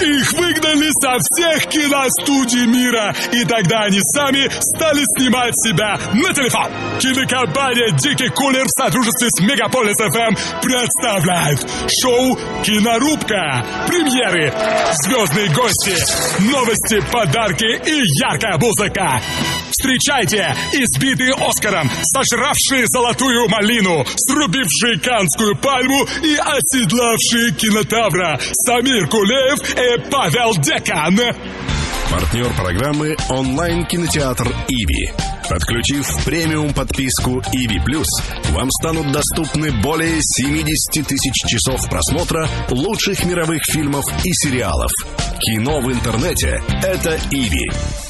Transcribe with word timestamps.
Их 0.00 0.32
выгнали 0.32 0.90
со 1.00 1.18
всех 1.20 1.66
киностудий 1.66 2.66
мира, 2.66 3.14
и 3.32 3.44
тогда 3.44 3.82
они 3.82 4.00
сами 4.00 4.48
стали 4.60 5.02
снимать 5.16 5.54
себя 5.56 5.98
на 6.14 6.32
телефон. 6.32 6.70
Кинокомпания 7.00 7.90
«Дикий 7.98 8.28
кулер» 8.28 8.64
в 8.64 8.80
сотрудничестве 8.80 9.28
с 9.30 9.40
Мегаполис 9.40 9.96
ФМ 9.96 10.34
представляет 10.62 11.66
шоу 12.00 12.38
«Кинорубка». 12.62 13.64
Премьеры, 13.88 14.52
звездные 15.02 15.48
гости, 15.48 15.96
новости, 16.50 17.00
подарки 17.10 17.66
и 17.66 18.02
яркая 18.22 18.56
музыка. 18.58 19.20
Встречайте 19.78 20.56
избитые 20.72 21.34
Оскаром, 21.34 21.88
сожравшие 22.02 22.84
золотую 22.88 23.48
малину, 23.48 24.04
срубившие 24.16 24.98
канскую 24.98 25.54
пальму 25.54 26.04
и 26.20 26.34
оседлавшие 26.34 27.52
кинотавра 27.52 28.40
Самир 28.66 29.08
Кулеев 29.08 29.60
и 29.76 30.10
Павел 30.10 30.54
Декан. 30.56 31.16
Партнер 32.10 32.52
программы 32.54 33.14
онлайн-кинотеатр 33.28 34.48
«Иви». 34.66 35.12
Подключив 35.48 36.24
премиум 36.24 36.74
подписку 36.74 37.40
«Иви 37.52 37.78
Плюс», 37.84 38.08
вам 38.50 38.68
станут 38.80 39.12
доступны 39.12 39.70
более 39.80 40.18
70 40.20 41.06
тысяч 41.06 41.34
часов 41.46 41.88
просмотра 41.88 42.48
лучших 42.70 43.24
мировых 43.24 43.62
фильмов 43.64 44.04
и 44.24 44.30
сериалов. 44.32 44.90
Кино 45.38 45.80
в 45.80 45.92
интернете— 45.92 46.60
это 46.82 47.16
«Иви». 47.30 48.07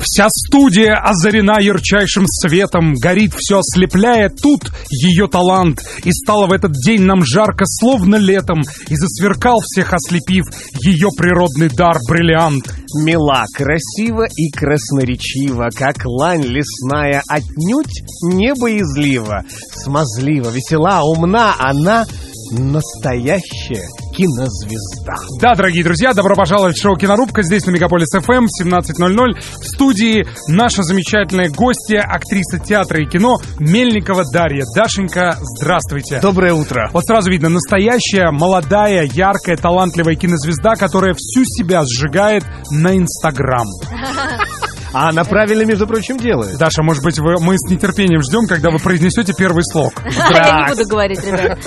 Вся 0.00 0.28
студия 0.30 0.94
озарена 0.94 1.60
ярчайшим 1.60 2.24
светом, 2.26 2.94
горит 2.94 3.34
все 3.36 3.58
ослепляя, 3.58 4.30
тут 4.30 4.70
ее 4.90 5.26
талант. 5.26 5.82
И 6.04 6.12
стало 6.12 6.46
в 6.46 6.52
этот 6.52 6.72
день 6.72 7.02
нам 7.02 7.24
жарко, 7.24 7.64
словно 7.66 8.16
летом, 8.16 8.62
и 8.88 8.96
засверкал 8.96 9.60
всех 9.60 9.92
ослепив 9.92 10.44
ее 10.80 11.08
природный 11.16 11.68
дар 11.68 11.98
бриллиант. 12.08 12.72
Мила, 13.02 13.44
красиво 13.52 14.24
и 14.36 14.50
красноречиво, 14.50 15.68
как 15.74 16.04
лань 16.04 16.44
лесная, 16.44 17.22
отнюдь 17.28 18.02
не 18.22 18.54
боязлива. 18.54 19.44
Смазлива, 19.72 20.50
весела, 20.50 21.02
умна, 21.02 21.54
она 21.58 22.06
настоящая 22.52 23.86
кинозвезда. 24.18 25.14
Да, 25.40 25.54
дорогие 25.54 25.84
друзья, 25.84 26.12
добро 26.12 26.34
пожаловать 26.34 26.76
в 26.76 26.82
шоу 26.82 26.96
«Кинорубка» 26.96 27.42
здесь 27.42 27.64
на 27.66 27.70
Мегаполис 27.70 28.08
ФМ 28.10 28.46
в 28.46 28.62
17.00. 28.62 29.40
В 29.60 29.64
студии 29.64 30.26
наша 30.48 30.82
замечательная 30.82 31.50
гостья, 31.50 32.00
актриса 32.00 32.58
театра 32.58 33.00
и 33.00 33.06
кино 33.06 33.36
Мельникова 33.60 34.24
Дарья. 34.32 34.64
Дашенька, 34.74 35.38
здравствуйте. 35.40 36.18
Доброе 36.20 36.54
утро. 36.54 36.90
Вот 36.92 37.04
сразу 37.04 37.30
видно, 37.30 37.48
настоящая, 37.48 38.32
молодая, 38.32 39.04
яркая, 39.04 39.56
талантливая 39.56 40.16
кинозвезда, 40.16 40.74
которая 40.74 41.14
всю 41.16 41.44
себя 41.44 41.84
сжигает 41.84 42.42
на 42.72 42.96
Инстаграм. 42.96 43.68
А 44.92 45.10
она 45.10 45.24
правильно, 45.24 45.64
между 45.64 45.86
прочим, 45.86 46.16
делает. 46.16 46.58
Даша, 46.58 46.82
может 46.82 47.02
быть, 47.02 47.18
вы, 47.18 47.34
мы 47.40 47.58
с 47.58 47.70
нетерпением 47.70 48.22
ждем, 48.22 48.46
когда 48.46 48.70
вы 48.70 48.78
произнесете 48.78 49.34
первый 49.36 49.62
слог. 49.64 49.92
Я 50.30 50.66
не 50.68 50.74
буду 50.74 50.88
говорить, 50.88 51.22
ребят. 51.24 51.58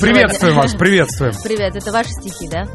Приветствуем 0.00 0.56
вас, 0.56 0.74
приветствуем. 0.74 1.32
Привет, 1.42 1.76
это 1.76 1.90
ваши 1.92 2.10
стихи, 2.10 2.48
да? 2.48 2.66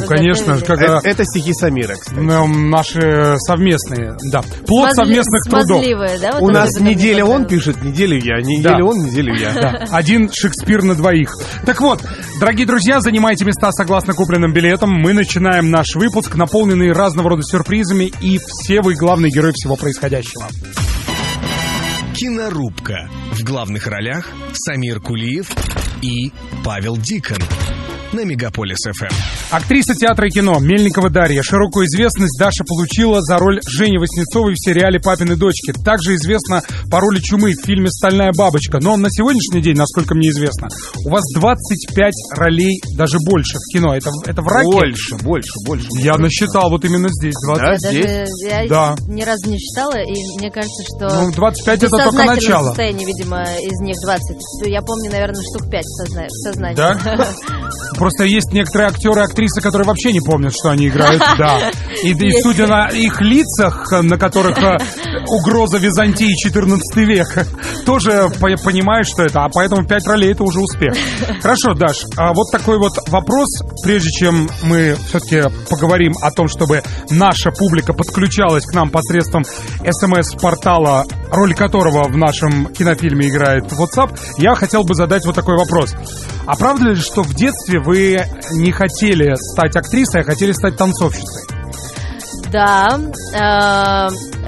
Ну, 0.00 0.06
конечно, 0.06 0.58
когда 0.60 0.98
Э, 0.98 1.00
Это 1.04 1.24
стихи 1.24 1.52
Самира, 1.52 1.94
кстати. 1.94 2.18
ну, 2.18 2.46
наши 2.46 3.36
совместные, 3.38 4.16
да. 4.30 4.42
Плод 4.66 4.90
Смазли- 4.90 4.94
совместных 4.94 5.42
трудов. 5.44 5.82
да? 6.20 6.32
вот 6.32 6.42
У 6.42 6.48
это 6.50 6.58
нас 6.60 6.74
это 6.74 6.82
неделя 6.84 7.24
он 7.24 7.46
пишет, 7.46 7.82
неделю 7.82 8.16
я, 8.22 8.38
неделю 8.42 8.78
Да. 8.78 8.84
он, 8.84 8.98
неделю 9.06 9.34
я. 9.34 9.52
Да, 9.54 9.86
один 9.90 10.30
Шекспир 10.32 10.82
на 10.82 10.94
двоих. 10.94 11.30
Так 11.66 11.80
вот, 11.80 12.00
дорогие 12.40 12.66
друзья, 12.66 13.00
занимайте 13.00 13.44
места 13.44 13.70
согласно 13.72 14.14
купленным 14.14 14.52
билетам. 14.52 14.90
Мы 14.90 15.12
начинаем 15.12 15.70
наш 15.70 15.94
выпуск, 15.94 16.34
наполненный 16.36 16.92
разного 16.92 17.30
рода 17.30 17.42
сюрпризами, 17.42 18.12
и 18.20 18.38
все 18.38 18.80
вы 18.80 18.94
главные 18.94 19.30
герои 19.30 19.52
всего 19.52 19.76
происходящего. 19.76 20.46
Кинорубка. 22.14 23.08
В 23.32 23.42
главных 23.44 23.86
ролях 23.86 24.28
Самир 24.52 25.00
Кулиев 25.00 25.48
и 26.02 26.30
Павел 26.64 26.96
Дикон. 26.96 27.38
На 28.12 28.24
Мегаполис 28.24 28.76
ФМ. 28.92 29.06
Актриса 29.54 29.94
театра 29.94 30.26
и 30.28 30.30
кино 30.30 30.58
Мельникова 30.60 31.08
Дарья. 31.08 31.42
Широкую 31.42 31.86
известность 31.86 32.38
Даша 32.38 32.62
получила 32.62 33.22
за 33.22 33.38
роль 33.38 33.58
Жени 33.66 33.96
Васнецовой 33.96 34.52
в 34.52 34.58
сериале 34.58 35.00
«Папины 35.00 35.34
дочки». 35.34 35.72
Также 35.82 36.16
известна 36.16 36.62
по 36.90 37.00
роли 37.00 37.20
Чумы 37.20 37.52
в 37.54 37.64
фильме 37.64 37.88
«Стальная 37.90 38.30
бабочка». 38.36 38.80
Но 38.82 38.98
на 38.98 39.08
сегодняшний 39.10 39.62
день, 39.62 39.76
насколько 39.76 40.14
мне 40.14 40.28
известно, 40.28 40.68
у 41.06 41.10
вас 41.10 41.22
25 41.34 42.12
ролей, 42.36 42.82
даже 42.98 43.16
больше 43.24 43.56
в 43.56 43.72
кино. 43.74 43.94
Это, 43.96 44.10
это 44.26 44.42
в 44.42 44.46
раке? 44.46 44.66
Больше, 44.70 45.16
больше, 45.16 45.52
больше. 45.66 45.86
Я 46.00 46.18
насчитал 46.18 46.68
вот 46.68 46.84
именно 46.84 47.08
здесь 47.10 47.34
20. 47.46 47.62
Да? 47.62 47.72
Я 47.72 47.78
даже 47.78 48.26
Здесь? 48.26 48.28
я 48.50 48.68
Да. 48.68 48.94
ни 49.08 49.22
разу 49.22 49.48
не 49.48 49.58
считала, 49.58 49.96
и 49.96 50.12
мне 50.38 50.50
кажется, 50.50 50.82
что... 50.84 51.08
Ну, 51.24 51.32
25 51.32 51.80
в 51.80 51.84
это 51.84 51.96
только 52.10 52.24
начало. 52.24 52.66
состоянии, 52.68 53.06
видимо, 53.06 53.42
из 53.42 53.80
них 53.80 53.96
20. 54.04 54.66
Я 54.66 54.82
помню, 54.82 55.10
наверное, 55.10 55.40
штук 55.42 55.70
5 55.70 55.82
в, 55.82 56.02
созна- 56.02 56.26
в 56.28 56.42
сознании. 56.44 56.76
Да? 56.76 56.98
Просто 58.02 58.24
есть 58.24 58.52
некоторые 58.52 58.88
актеры 58.88 59.20
и 59.20 59.22
актрисы, 59.22 59.60
которые 59.60 59.86
вообще 59.86 60.12
не 60.12 60.18
помнят, 60.18 60.52
что 60.52 60.70
они 60.70 60.88
играют, 60.88 61.22
да. 61.38 61.70
И, 62.02 62.10
и 62.10 62.42
судя 62.42 62.66
на 62.66 62.88
их 62.88 63.20
лицах, 63.20 63.92
на 63.92 64.18
которых 64.18 64.58
э, 64.58 64.76
угроза 65.28 65.78
Византии 65.78 66.34
14 66.34 66.96
век, 66.96 67.46
тоже 67.86 68.28
по- 68.40 68.60
понимаешь, 68.64 69.06
что 69.06 69.22
это, 69.22 69.44
а 69.44 69.48
поэтому 69.48 69.86
5 69.86 70.06
ролей 70.08 70.32
это 70.32 70.42
уже 70.42 70.58
успех. 70.58 70.94
Хорошо, 71.42 71.74
Даш, 71.74 71.98
а 72.16 72.32
вот 72.34 72.50
такой 72.50 72.78
вот 72.78 72.90
вопрос, 73.06 73.46
прежде 73.84 74.10
чем 74.10 74.48
мы 74.64 74.96
все-таки 75.06 75.44
поговорим 75.70 76.14
о 76.20 76.32
том, 76.32 76.48
чтобы 76.48 76.82
наша 77.08 77.52
публика 77.52 77.92
подключалась 77.92 78.66
к 78.66 78.74
нам 78.74 78.90
посредством 78.90 79.44
смс-портала, 79.44 81.06
роль 81.30 81.54
которого 81.54 82.08
в 82.08 82.16
нашем 82.16 82.66
кинофильме 82.66 83.28
играет 83.28 83.72
WhatsApp, 83.72 84.18
я 84.38 84.56
хотел 84.56 84.82
бы 84.82 84.96
задать 84.96 85.24
вот 85.24 85.36
такой 85.36 85.56
вопрос. 85.56 85.94
А 86.46 86.56
правда 86.56 86.88
ли, 86.88 86.96
что 86.96 87.22
в 87.22 87.32
детстве 87.34 87.78
вы 87.80 87.91
не 87.94 88.72
хотели 88.72 89.34
стать 89.52 89.76
актрисой, 89.76 90.22
а 90.22 90.24
хотели 90.24 90.52
стать 90.52 90.76
танцовщицей? 90.76 91.42
Да. 92.50 92.98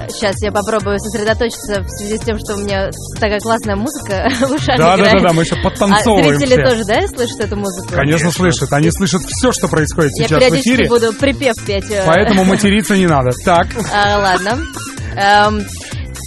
сейчас 0.09 0.35
я 0.43 0.51
попробую 0.51 0.99
сосредоточиться 0.99 1.81
в 1.81 1.89
связи 1.89 2.17
с 2.17 2.21
тем, 2.21 2.37
что 2.37 2.53
у 2.55 2.57
меня 2.59 2.89
такая 3.19 3.39
классная 3.39 3.75
музыка 3.75 4.29
в 4.41 4.51
ушах 4.51 4.77
Да, 4.77 4.95
да, 4.95 4.95
играет. 4.97 5.13
да, 5.23 5.27
да, 5.29 5.33
мы 5.33 5.41
еще 5.41 5.55
А 5.55 5.63
подтанцовываем 5.63 6.37
зрители 6.37 6.53
все. 6.61 6.69
тоже, 6.69 6.85
да, 6.85 7.07
слышат 7.07 7.39
эту 7.39 7.55
музыку? 7.55 7.87
Конечно, 7.93 8.31
слышат. 8.31 8.71
Они 8.73 8.91
слышат 8.91 9.23
все, 9.27 9.51
что 9.51 9.67
происходит 9.67 10.11
Я 10.19 10.27
сейчас 10.27 10.37
в 10.37 10.39
периодически 10.39 10.69
эфире. 10.75 10.87
буду 10.89 11.13
припев 11.13 11.55
петь. 11.65 11.89
э, 11.89 12.03
Поэтому 12.05 12.43
материться 12.43 12.95
не 12.95 13.07
надо. 13.07 13.31
Так, 13.43 13.67
А, 13.91 14.19
ладно. 14.19 14.59
Эм, 15.17 15.59
э, 15.59 15.63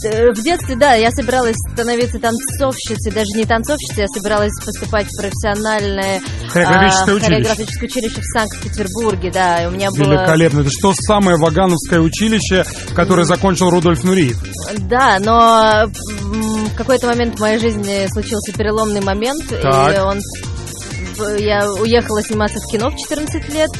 в 0.02 0.42
детстве, 0.42 0.76
да, 0.76 0.94
я 0.94 1.10
собиралась 1.10 1.56
становиться 1.72 2.18
танцовщицей, 2.18 3.12
даже 3.12 3.30
не 3.34 3.44
танцовщицей, 3.44 4.02
я 4.02 4.08
собиралась 4.08 4.52
поступать 4.64 5.06
в 5.06 5.20
профессиональное 5.20 6.20
Хореографическое 6.48 7.14
а, 7.14 7.16
училище. 7.16 7.24
хореографическое 7.24 7.88
училище 7.88 8.20
в 8.20 8.24
Санкт-Петербурге, 8.24 9.30
да, 9.32 9.62
и 9.62 9.66
у 9.66 9.70
меня 9.70 9.90
было... 9.90 10.12
великолепно. 10.12 10.60
Это 10.60 10.70
что 10.70 10.92
самое 10.94 11.36
Вагановское 11.36 12.00
училище, 12.00 12.64
которое 12.94 13.24
закончил 13.24 13.70
Рудольф 13.70 14.04
Нуриев? 14.04 14.38
Да, 14.78 15.18
но 15.20 15.86
в 15.86 16.76
какой-то 16.76 17.06
момент 17.06 17.36
в 17.36 17.40
моей 17.40 17.58
жизни 17.58 18.06
случился 18.12 18.52
переломный 18.56 19.00
момент, 19.00 19.48
Так. 19.48 19.96
и 19.96 20.00
он 20.00 20.20
я 21.38 21.72
уехала 21.72 22.22
сниматься 22.22 22.60
в 22.60 22.70
кино 22.70 22.90
в 22.90 22.96
14 22.96 23.52
лет, 23.52 23.70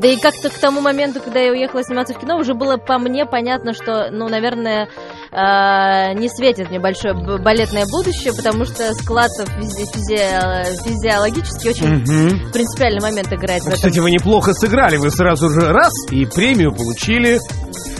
да 0.00 0.08
и 0.08 0.16
как-то 0.16 0.50
к 0.50 0.58
тому 0.58 0.80
моменту, 0.80 1.20
когда 1.20 1.40
я 1.40 1.52
уехала 1.52 1.82
сниматься 1.84 2.14
в 2.14 2.18
кино, 2.18 2.36
уже 2.36 2.54
было 2.54 2.76
по 2.76 2.98
мне 2.98 3.24
понятно, 3.26 3.72
что, 3.72 4.10
ну, 4.10 4.28
наверное, 4.28 4.88
э, 5.30 6.14
не 6.14 6.28
светит 6.28 6.70
мне 6.70 6.78
большое 6.80 7.14
балетное 7.14 7.84
будущее, 7.90 8.32
потому 8.34 8.64
что 8.64 8.92
склад 8.94 9.30
физи- 9.38 9.84
физи- 9.92 10.82
физиологически 10.84 11.68
очень 11.68 11.86
Мгм. 11.88 12.52
принципиальный 12.52 13.00
момент 13.02 13.32
играет 13.32 13.62
в 13.62 13.66
этом 13.66 13.76
Кстати, 13.76 13.98
вы 13.98 14.10
неплохо 14.10 14.52
сыграли, 14.54 14.96
вы 14.96 15.10
сразу 15.10 15.50
же 15.50 15.72
раз 15.72 15.92
и 16.10 16.24
премию 16.26 16.72
получили. 16.74 17.38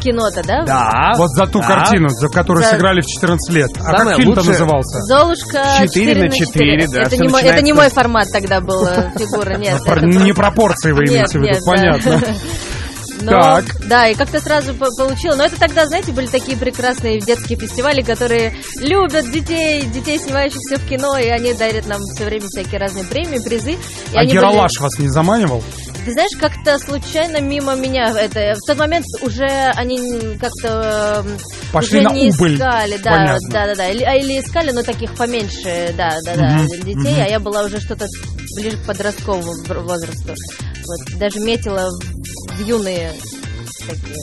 кино-то, 0.01 0.43
да? 0.47 0.65
Да. 0.65 1.13
Вот 1.17 1.29
за 1.31 1.47
ту 1.47 1.61
Да. 1.61 1.67
картину, 1.67 2.09
за 2.09 2.29
которую 2.29 2.65
За- 2.65 2.71
сыграли 2.71 3.01
в 3.01 3.07
14 3.07 3.53
лет. 3.55 3.71
А 3.79 3.83
Самое 3.97 4.17
как 4.17 4.17
фильм-то 4.17 4.45
назывался? 4.45 5.01
Золушка 5.03 5.63
Четыре 5.81 6.15
4 6.15 6.23
на 6.23 6.31
четыре, 6.31 6.87
да, 6.89 7.03
это, 7.03 7.17
не 7.17 7.29
мой, 7.29 7.43
это 7.43 7.63
не 7.63 7.73
мой 7.73 7.89
формат 7.91 8.29
тогда 8.33 8.61
был 8.61 8.87
фигура, 8.87 9.57
нет. 9.57 9.83
Про- 9.85 9.97
это 9.97 10.07
Не 10.07 10.33
пропорции 10.33 10.93
вы 10.93 11.05
имеете 11.05 11.39
в 11.39 11.43
виду, 11.43 11.59
понятно. 11.67 12.23
Но, 13.21 13.31
Так. 13.33 13.65
Да, 13.89 14.09
и 14.09 14.15
как-то 14.15 14.41
сразу 14.41 14.75
по- 14.75 14.91
получила. 14.97 15.35
Но 15.35 15.45
это 15.45 15.59
тогда, 15.59 15.87
знаете, 15.87 16.13
были 16.13 16.27
такие 16.27 16.57
прекрасные 16.57 17.21
детские 17.21 17.59
фестивали, 17.59 18.03
которые 18.03 18.55
любят 18.81 19.31
детей, 19.31 19.83
детей, 19.87 20.19
снимающихся 20.19 20.77
в 20.77 20.89
кино, 20.89 21.17
и 21.19 21.27
они 21.29 21.53
дарят 21.55 21.87
нам 21.87 22.01
все 22.15 22.25
время 22.25 22.47
всякие 22.49 22.79
разные 22.81 23.05
премии, 23.05 23.39
призы. 23.39 23.73
И 23.73 24.17
А 24.17 24.21
они 24.21 24.33
Ералаш 24.33 24.79
вас 24.81 24.99
не 24.99 25.09
заманивал? 25.09 25.59
были- 25.59 25.99
Ты 26.05 26.13
знаешь, 26.13 26.37
как-то 26.41 26.79
случайно 26.79 27.41
мимо 27.41 27.75
меня 27.75 28.09
это... 28.19 28.55
В 28.55 28.67
тот 28.67 28.79
момент 28.79 29.05
уже 29.23 29.47
они 29.75 30.37
как-то... 30.41 31.25
эм, 31.27 31.39
Пошли 31.73 31.99
уже 32.01 32.09
на 32.09 32.13
не 32.15 32.31
убыль. 32.31 32.55
искали, 32.57 32.97
да, 33.03 33.11
Понятно. 33.11 33.49
да, 33.51 33.67
да, 33.67 33.75
да. 33.75 33.89
Или, 33.91 34.05
а, 34.05 34.15
или 34.15 34.41
искали, 34.41 34.71
но 34.71 34.83
таких 34.83 35.15
поменьше, 35.15 35.93
да, 35.97 36.17
да, 36.25 36.35
да, 36.35 36.49
Мгм, 36.59 36.67
детей, 36.85 37.13
мгм. 37.13 37.23
а 37.23 37.29
я 37.29 37.41
была 37.41 37.63
уже 37.65 37.79
что-то 37.81 38.07
ближе 38.57 38.77
к 38.79 38.87
подростковому 38.87 39.53
возрасту. 39.85 40.35
Вот, 40.89 41.19
даже 41.19 41.41
метила 41.41 41.87
в 42.57 42.61
юные 42.61 43.13
такие. 43.87 44.17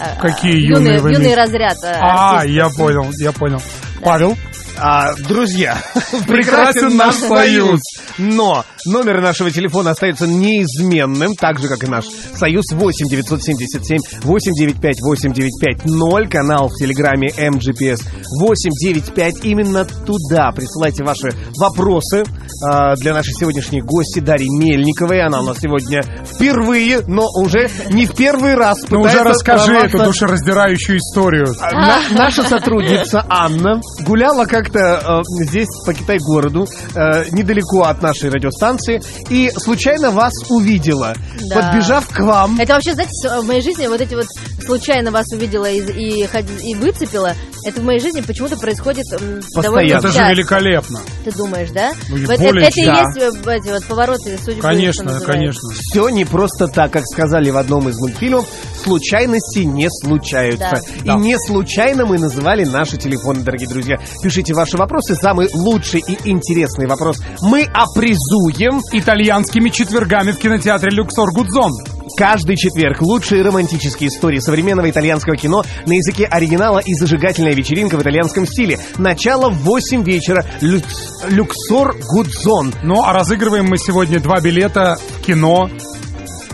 а, 0.00 0.20
Какие 0.20 0.52
а, 0.54 0.78
юные 0.78 0.96
юный 0.96 1.14
имеете? 1.16 1.34
разряд. 1.34 1.76
а, 1.84 2.40
А, 2.40 2.46
я 2.46 2.68
понял, 2.70 3.06
я 3.18 3.32
понял. 3.32 3.60
Павел? 4.02 4.36
А, 4.80 5.14
друзья, 5.28 5.76
Прекрасен 6.26 6.96
наш 6.96 7.16
союз. 7.16 7.80
Но 8.16 8.64
номер 8.86 9.20
нашего 9.20 9.50
телефона 9.50 9.90
остается 9.90 10.26
неизменным, 10.26 11.34
так 11.34 11.58
же, 11.58 11.68
как 11.68 11.82
и 11.84 11.86
наш 11.86 12.04
союз 12.34 12.64
8 12.72 13.08
977 13.08 13.98
895 14.22 15.00
8950, 15.02 16.30
канал 16.30 16.68
в 16.68 16.74
Телеграме 16.74 17.28
MGPS 17.28 18.00
895. 18.40 19.44
Именно 19.44 19.84
туда 19.84 20.52
присылайте 20.52 21.04
ваши 21.04 21.30
вопросы 21.58 22.24
а, 22.64 22.94
для 22.96 23.14
нашей 23.14 23.34
сегодняшней 23.34 23.80
гости 23.82 24.20
Дарьи 24.20 24.48
Мельниковой. 24.48 25.22
Она 25.22 25.40
у 25.40 25.44
нас 25.44 25.58
сегодня 25.58 26.02
впервые, 26.24 27.00
но 27.06 27.26
уже 27.36 27.68
не 27.90 28.06
в 28.06 28.14
первый 28.14 28.54
раз 28.54 28.78
Ну 28.90 29.00
уже 29.00 29.22
расскажи 29.22 29.74
эту 29.74 30.04
душераздирающую 30.04 30.98
историю. 30.98 31.46
а, 31.60 31.72
на- 31.72 32.02
наша 32.16 32.42
сотрудница 32.42 33.24
Анна 33.28 33.80
гуляла 34.06 34.44
как-то 34.68 35.20
э, 35.20 35.44
здесь 35.44 35.68
по 35.86 35.94
Китай-городу, 35.94 36.66
э, 36.94 37.24
недалеко 37.32 37.82
от 37.82 38.02
нашей 38.02 38.30
радиостанции, 38.30 39.00
и 39.30 39.50
случайно 39.56 40.10
вас 40.10 40.32
увидела. 40.50 41.14
Да. 41.50 41.60
Подбежав 41.60 42.08
к 42.08 42.20
вам, 42.20 42.58
Это 42.60 42.74
вообще, 42.74 42.94
знаете, 42.94 43.40
в 43.40 43.46
моей 43.46 43.62
жизни 43.62 43.86
вот 43.86 44.00
эти 44.00 44.14
вот 44.14 44.26
случайно 44.64 45.10
вас 45.10 45.26
увидела 45.32 45.70
и, 45.70 45.80
и, 45.80 46.24
и 46.24 46.74
выцепила, 46.74 47.34
это 47.64 47.80
в 47.80 47.84
моей 47.84 48.00
жизни 48.00 48.20
почему-то 48.20 48.56
происходит 48.56 49.04
м, 49.20 49.40
довольно 49.54 49.92
Это 49.98 50.08
же 50.08 50.14
часто. 50.14 50.32
великолепно. 50.32 51.00
Ты 51.24 51.32
думаешь, 51.32 51.70
да? 51.70 51.92
Ну, 52.08 52.16
и 52.16 52.24
Вот 52.26 52.34
это, 52.34 52.42
более 52.44 52.68
это 52.68 52.80
и 52.80 52.84
чем. 52.84 52.94
есть 52.94 53.18
э, 53.46 53.56
эти 53.56 53.68
вот 53.70 53.84
повороты 53.86 54.38
судьбы. 54.38 54.52
что 54.52 54.62
Конечно, 54.62 55.04
называется. 55.04 55.32
конечно. 55.32 55.68
все 55.74 56.08
не 56.10 56.24
просто 56.24 56.68
так, 56.68 56.90
как 56.92 57.04
сказали 57.06 57.50
в 57.50 57.56
одном 57.56 57.88
из 57.88 57.98
мультфильмов, 57.98 58.46
случайности 58.82 59.60
не 59.60 59.88
случаются. 59.90 60.70
Да. 60.70 60.80
И 61.02 61.06
Да. 61.06 61.14
не 61.16 61.36
случайно 61.38 62.06
мы 62.06 62.18
называли 62.18 62.64
наши 62.64 62.96
телефоны, 62.96 63.40
дорогие 63.42 63.68
друзья. 63.68 63.96
Пишите 64.22 64.54
ваши 64.54 64.76
вопросы, 64.76 65.14
самый 65.14 65.48
лучший 65.52 66.00
и 66.06 66.18
интересный 66.30 66.86
вопрос 66.86 67.18
мы 67.42 67.64
опризуем. 67.74 68.80
Итальянскими 68.92 69.68
четвергами 69.68 70.32
в 70.32 70.38
кинотеатре 70.38 70.90
Люксор 70.90 71.30
Гудзон. 71.32 71.72
Каждый 72.18 72.56
четверг 72.56 73.00
лучшие 73.00 73.42
романтические 73.42 74.08
истории 74.08 74.40
современного 74.40 74.90
итальянского 74.90 75.36
кино 75.36 75.62
на 75.86 75.92
языке 75.92 76.24
оригинала 76.26 76.80
и 76.80 76.92
зажигательная 76.94 77.54
вечеринка 77.54 77.96
в 77.96 78.02
итальянском 78.02 78.44
стиле. 78.44 78.80
Начало 78.98 79.50
в 79.50 79.58
8 79.62 80.02
вечера. 80.02 80.44
Люкс- 80.60 81.28
Люксор 81.28 81.96
Гудзон. 82.12 82.74
Ну, 82.82 83.04
а 83.04 83.12
разыгрываем 83.12 83.66
мы 83.66 83.78
сегодня 83.78 84.18
два 84.18 84.40
билета 84.40 84.96
в 85.20 85.24
кино. 85.24 85.70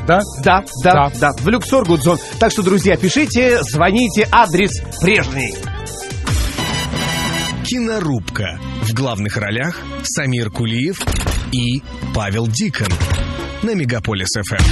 Да? 0.06 0.20
Да, 0.43 0.62
да, 0.82 0.93
Да. 0.93 1.12
да, 1.19 1.32
в 1.38 1.49
Люксор 1.49 1.87
Гудзон. 1.87 2.19
Так 2.38 2.52
что, 2.52 2.62
друзья, 2.62 2.96
пишите, 2.99 3.62
звоните, 3.62 4.28
адрес 4.31 4.82
прежний. 5.00 5.55
Кинорубка. 7.64 8.58
В 8.82 8.93
главных 8.93 9.38
ролях 9.38 9.81
Самир 10.02 10.50
Кулиев 10.50 11.00
и 11.52 11.82
Павел 12.14 12.46
Дикон. 12.46 12.88
На 13.64 13.75
Мегаполис 13.75 14.28
ФМ. 14.46 14.62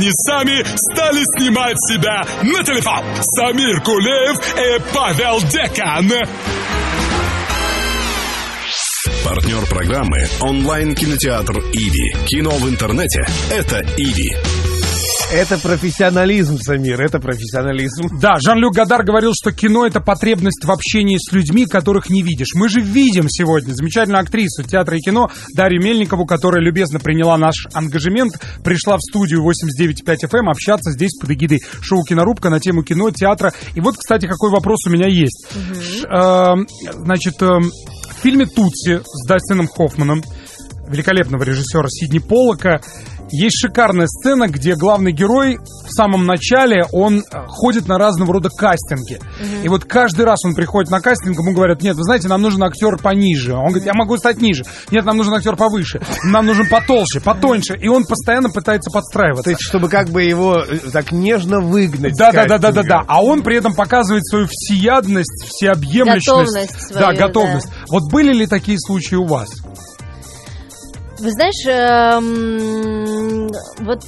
Они 0.00 0.08
сами 0.12 0.64
стали 0.76 1.22
снимать 1.36 1.76
себя 1.86 2.24
на 2.42 2.64
телефон. 2.64 3.04
Самир 3.36 3.82
Кулеев 3.82 4.38
и 4.56 4.94
Павел 4.94 5.40
Декан. 5.42 6.10
Партнер 9.22 9.66
программы 9.66 10.26
онлайн-кинотеатр 10.40 11.58
«Иви». 11.72 12.26
Кино 12.26 12.50
в 12.50 12.68
интернете– 12.68 13.26
это 13.50 13.80
«Иви». 13.98 14.49
Это 15.32 15.58
профессионализм, 15.58 16.58
Самир, 16.58 17.00
это 17.00 17.20
профессионализм. 17.20 18.18
Да, 18.20 18.40
Жан-Люк 18.40 18.74
Гадар 18.74 19.04
говорил, 19.04 19.32
что 19.32 19.52
кино— 19.52 19.86
это 19.86 20.00
потребность 20.00 20.64
в 20.64 20.70
общении 20.72 21.18
с 21.18 21.32
людьми, 21.32 21.66
которых 21.66 22.10
не 22.10 22.22
видишь. 22.22 22.48
Мы 22.54 22.68
же 22.68 22.80
видим 22.80 23.26
сегодня 23.28 23.72
замечательную 23.72 24.22
актрису 24.22 24.64
театра 24.64 24.96
и 24.96 25.00
кино 25.00 25.30
Дарью 25.54 25.82
Мельникову, 25.82 26.26
которая 26.26 26.60
любезно 26.60 26.98
приняла 26.98 27.38
наш 27.38 27.68
ангажемент, 27.72 28.32
пришла 28.64 28.96
в 28.96 29.02
студию 29.02 29.44
89.5 29.48 30.04
FM 30.04 30.38
эм 30.40 30.48
общаться 30.48 30.90
здесь 30.90 31.16
под 31.20 31.30
эгидой 31.30 31.60
шоу 31.80 32.02
«Кинорубка» 32.02 32.50
на 32.50 32.58
тему 32.58 32.82
кино, 32.82 33.10
театра. 33.12 33.52
И 33.76 33.80
вот, 33.80 33.98
кстати, 33.98 34.26
какой 34.26 34.50
вопрос 34.50 34.80
у 34.88 34.90
меня 34.90 35.06
есть. 35.06 35.46
Ш- 35.52 36.08
э, 36.08 36.92
значит, 37.04 37.40
э, 37.40 37.46
в 37.46 38.20
фильме 38.20 38.46
«Тутси» 38.46 39.00
с 39.04 39.26
Дастином 39.28 39.68
Хоффманом 39.68 40.24
великолепного 40.88 41.44
режиссера 41.44 41.86
Сидни 41.88 42.18
Поллока 42.18 42.80
есть 43.30 43.58
шикарная 43.60 44.06
сцена, 44.06 44.48
где 44.48 44.74
главный 44.74 45.12
герой 45.12 45.58
в 45.58 45.92
самом 45.92 46.26
начале, 46.26 46.84
он 46.92 47.18
э, 47.18 47.22
ходит 47.46 47.88
на 47.88 47.98
разного 47.98 48.34
рода 48.34 48.48
кастинги. 48.48 49.18
И 49.62 49.68
вот 49.68 49.84
каждый 49.84 50.24
раз 50.24 50.44
он 50.44 50.54
приходит 50.54 50.90
на 50.90 51.00
кастинг, 51.00 51.38
ему 51.38 51.52
говорят, 51.52 51.82
нет, 51.82 51.96
вы 51.96 52.04
знаете, 52.04 52.28
нам 52.28 52.42
нужен 52.42 52.62
актер 52.62 52.96
пониже. 52.98 53.54
Он 53.54 53.68
говорит, 53.68 53.86
я 53.86 53.94
могу 53.94 54.16
стать 54.16 54.40
ниже. 54.40 54.64
Нет, 54.90 55.04
нам 55.04 55.16
нужен 55.16 55.34
актер 55.34 55.56
повыше. 55.56 56.00
Нам 56.24 56.46
нужен 56.46 56.68
потолще, 56.68 57.20
потоньше. 57.20 57.76
И 57.76 57.88
он 57.88 58.04
постоянно 58.04 58.50
пытается 58.50 58.90
подстраиваться. 58.90 59.44
То 59.44 59.50
есть, 59.50 59.62
чтобы 59.62 59.88
как 59.88 60.08
бы 60.08 60.22
его 60.22 60.56
э, 60.56 60.78
так 60.92 61.12
нежно 61.12 61.60
выгнать. 61.60 62.16
Да, 62.16 62.32
да, 62.32 62.46
да, 62.46 62.58
да, 62.58 62.72
да, 62.72 62.82
да. 62.82 63.02
А 63.06 63.22
он 63.22 63.42
при 63.42 63.56
этом 63.56 63.74
показывает 63.74 64.26
свою 64.26 64.46
всеядность, 64.50 65.46
всеобъемлющность. 65.46 66.26
Готовность 66.26 66.82
свою, 66.82 67.00
да, 67.00 67.12
готовность. 67.12 67.68
Вот 67.88 68.10
были 68.10 68.32
ли 68.32 68.46
такие 68.46 68.78
случаи 68.78 69.16
у 69.16 69.26
вас? 69.26 69.50
Вы 71.20 71.32
знаешь, 71.32 71.66
эм, 71.66 73.48
вот 73.84 74.02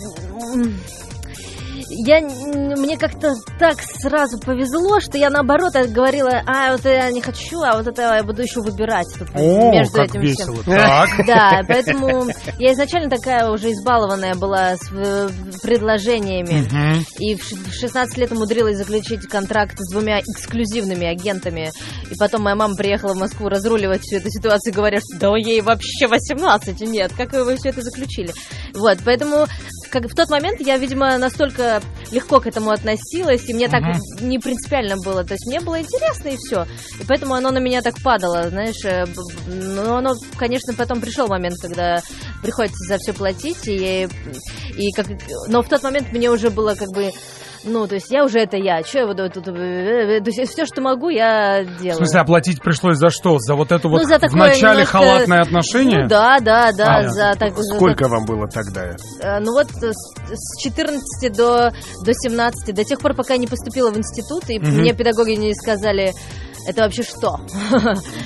я 2.06 2.20
мне 2.20 2.96
как-то 2.98 3.32
так 3.58 3.76
сразу 3.80 4.38
повезло, 4.38 5.00
что 5.00 5.18
я 5.18 5.30
наоборот 5.30 5.72
говорила, 5.88 6.42
а 6.46 6.72
вот 6.72 6.84
я 6.84 7.10
не 7.10 7.20
хочу, 7.20 7.60
а 7.62 7.76
вот 7.76 7.86
это 7.86 8.14
я 8.16 8.22
буду 8.24 8.42
еще 8.42 8.60
выбирать 8.60 9.06
тут 9.18 9.28
О, 9.34 9.72
между 9.72 9.94
как 9.94 10.10
этим 10.10 10.20
весело. 10.20 10.62
всем. 10.62 10.64
Так. 10.64 11.10
Да, 11.26 11.62
поэтому 11.66 12.26
я 12.58 12.72
изначально 12.72 13.08
такая 13.08 13.50
уже 13.50 13.70
избалованная 13.72 14.34
была 14.34 14.76
с 14.76 14.90
э, 14.92 15.28
предложениями. 15.62 17.02
И 17.18 17.34
в 17.36 17.42
ш- 17.44 17.56
в 17.56 17.72
16 17.72 18.16
лет 18.18 18.32
умудрилась 18.32 18.76
заключить 18.76 19.26
контракт 19.26 19.76
с 19.78 19.92
двумя 19.92 20.20
эксклюзивными 20.20 21.06
агентами. 21.06 21.70
И 22.10 22.14
потом 22.16 22.42
моя 22.42 22.56
мама 22.56 22.74
приехала 22.76 23.14
в 23.14 23.18
Москву 23.18 23.48
разруливать 23.48 24.02
всю 24.02 24.16
эту 24.16 24.30
ситуацию, 24.30 24.74
говоря, 24.74 24.98
что 25.00 25.18
да 25.18 25.36
ей 25.36 25.60
вообще 25.60 26.06
18 26.06 26.80
нет, 26.82 27.12
как 27.16 27.32
вы 27.32 27.56
все 27.56 27.70
это 27.70 27.82
заключили? 27.82 28.32
Вот, 28.74 28.98
поэтому 29.04 29.46
как 29.92 30.06
в 30.06 30.14
тот 30.14 30.30
момент 30.30 30.58
я, 30.60 30.78
видимо, 30.78 31.18
настолько 31.18 31.82
легко 32.10 32.40
к 32.40 32.46
этому 32.46 32.70
относилась, 32.70 33.46
и 33.48 33.52
мне 33.52 33.68
так 33.68 33.82
не 34.22 34.38
принципиально 34.38 34.96
было. 34.96 35.22
То 35.22 35.34
есть 35.34 35.46
мне 35.46 35.60
было 35.60 35.80
интересно, 35.80 36.28
и 36.28 36.36
все. 36.36 36.64
И 36.98 37.04
поэтому 37.06 37.34
оно 37.34 37.50
на 37.50 37.58
меня 37.58 37.82
так 37.82 38.00
падало, 38.02 38.48
знаешь. 38.48 38.82
э, 38.86 39.04
Но 39.46 39.98
оно, 39.98 40.14
конечно, 40.38 40.72
потом 40.72 41.02
пришел 41.02 41.28
момент, 41.28 41.56
когда 41.60 42.02
приходится 42.42 42.88
за 42.88 42.96
все 42.98 43.12
платить, 43.12 43.68
и, 43.68 44.08
и 44.78 44.92
как... 44.92 45.08
Но 45.48 45.62
в 45.62 45.68
тот 45.68 45.82
момент 45.82 46.10
мне 46.10 46.30
уже 46.30 46.48
было 46.50 46.74
как 46.74 46.88
бы... 46.88 47.10
Ну, 47.64 47.86
то 47.86 47.94
есть 47.94 48.10
я 48.10 48.24
уже 48.24 48.40
это 48.40 48.56
я. 48.56 48.82
Че 48.82 49.00
я 49.00 49.06
буду 49.06 49.30
тут... 49.30 49.48
э, 49.48 49.52
э, 49.52 50.20
То 50.20 50.30
есть 50.30 50.52
все, 50.52 50.66
что 50.66 50.80
могу, 50.80 51.08
я 51.10 51.62
В 51.64 51.80
делаю. 51.80 51.96
смысле, 51.96 52.20
оплатить 52.20 52.60
пришлось 52.60 52.96
за 52.96 53.10
что? 53.10 53.38
За 53.38 53.54
вот 53.54 53.70
это 53.72 53.88
вот 53.88 54.02
Ну, 54.02 54.08
за 54.08 54.16
в 54.16 54.20
такое 54.20 54.48
начале 54.48 54.80
немножко- 54.80 54.98
халатное 54.98 55.40
отношение? 55.42 56.02
Ну, 56.02 56.08
да, 56.08 56.38
да, 56.40 56.70
да. 56.76 56.96
А, 56.98 57.08
за 57.08 57.34
так, 57.38 57.56
за 57.56 57.76
Сколько 57.76 58.08
вам 58.08 58.24
было 58.24 58.48
тогда? 58.48 58.96
Э, 59.22 59.38
Ну 59.40 59.52
вот 59.52 59.68
э, 59.82 59.92
с 59.92 60.32
с 60.32 60.62
14 60.62 61.32
до, 61.36 61.72
до 62.04 62.12
17, 62.12 62.74
до 62.74 62.84
тех 62.84 62.98
пор, 63.00 63.14
пока 63.14 63.34
я 63.34 63.38
не 63.38 63.46
поступила 63.46 63.90
в 63.90 63.96
институт, 63.98 64.44
и 64.48 64.58
мне 64.58 64.92
педагоги 64.94 65.32
не 65.32 65.54
сказали, 65.54 66.12
это 66.66 66.82
вообще 66.82 67.02
что? 67.02 67.38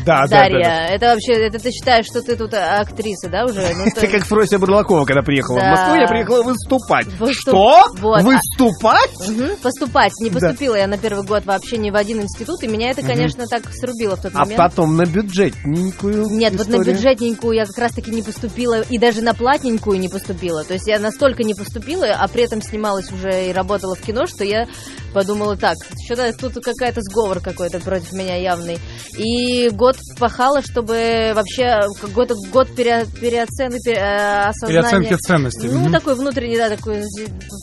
Да, 0.05 0.23
да, 0.23 0.27
Дарья, 0.27 0.59
да, 0.59 0.65
да. 0.71 0.87
это 0.89 1.07
вообще, 1.07 1.33
это 1.33 1.59
ты 1.59 1.71
считаешь, 1.71 2.07
что 2.07 2.23
ты 2.23 2.37
тут 2.37 2.55
а, 2.55 2.81
актриса, 2.81 3.29
да, 3.29 3.45
уже? 3.45 3.61
Ну, 3.75 3.85
Это 3.87 4.07
как 4.07 4.25
Фрося 4.25 4.59
Бурлакова, 4.59 5.05
когда 5.05 5.23
приехала 5.23 5.57
в 5.59 5.61
Да. 5.61 5.71
Москву, 5.71 5.95
я 5.97 6.07
приехала 6.09 6.43
выступать. 6.43 7.07
Выступ- 7.19 7.33
Что? 7.51 7.85
Вот. 8.01 8.23
Выступать? 8.23 9.29
Мгм, 9.29 9.57
поступать. 9.63 10.13
Не 10.21 10.31
поступила 10.31 10.75
я 10.77 10.87
на 10.87 10.99
первый 10.99 11.25
год 11.25 11.45
вообще 11.45 11.77
ни 11.79 11.91
в 11.91 11.97
один 11.97 12.21
институт, 12.23 12.63
и 12.63 12.69
меня 12.69 12.91
это, 12.91 13.03
конечно, 13.03 13.47
так 13.47 13.63
срубило 13.73 14.17
в 14.17 14.23
тот 14.23 14.33
А 14.35 14.41
момент. 14.41 14.57
потом 14.57 14.97
на 14.97 15.05
бюджетненькую 15.07 16.29
Нет, 16.31 16.53
вот 16.57 16.69
на 16.69 16.73
историю. 16.77 16.95
бюджетненькую 16.95 17.57
я 17.57 17.67
как 17.67 17.79
раз-таки 17.79 18.11
не 18.11 18.23
поступила, 18.23 18.83
и 18.83 18.99
даже 18.99 19.23
на 19.23 19.35
платненькую 19.35 19.99
не 19.99 20.09
поступила. 20.09 20.65
То 20.65 20.75
есть 20.75 20.87
я 20.87 20.99
настолько 20.99 21.43
не 21.45 21.55
поступила, 21.55 22.07
а 22.19 22.29
при 22.29 22.43
этом 22.45 22.63
снималась 22.63 23.11
уже 23.13 23.49
и 23.49 23.53
работала 23.53 23.95
в 23.95 24.01
кино, 24.01 24.27
что 24.27 24.45
я 24.45 24.67
подумала 25.15 25.57
так, 25.57 25.77
что-то 26.05 26.33
тут 26.33 26.55
какая-то 26.63 27.01
сговор 27.03 27.41
какой-то 27.41 27.81
против 27.81 28.13
меня 28.13 28.26
явный. 28.35 28.79
И 29.17 29.69
год 29.71 29.97
пахала, 30.19 30.61
чтобы 30.63 31.33
вообще 31.35 31.81
год, 32.15 32.33
год 32.53 32.75
пере, 32.75 33.07
переоцены, 33.21 33.79
пере- 33.85 33.97
э, 33.99 34.49
осознания. 34.49 34.83
Переоценки 34.83 35.15
ценностей. 35.23 35.69
Ну, 35.69 35.81
Мгм. 35.81 35.93
такой 35.93 36.15
внутренний, 36.17 36.57
да, 36.57 36.69
такой 36.69 37.03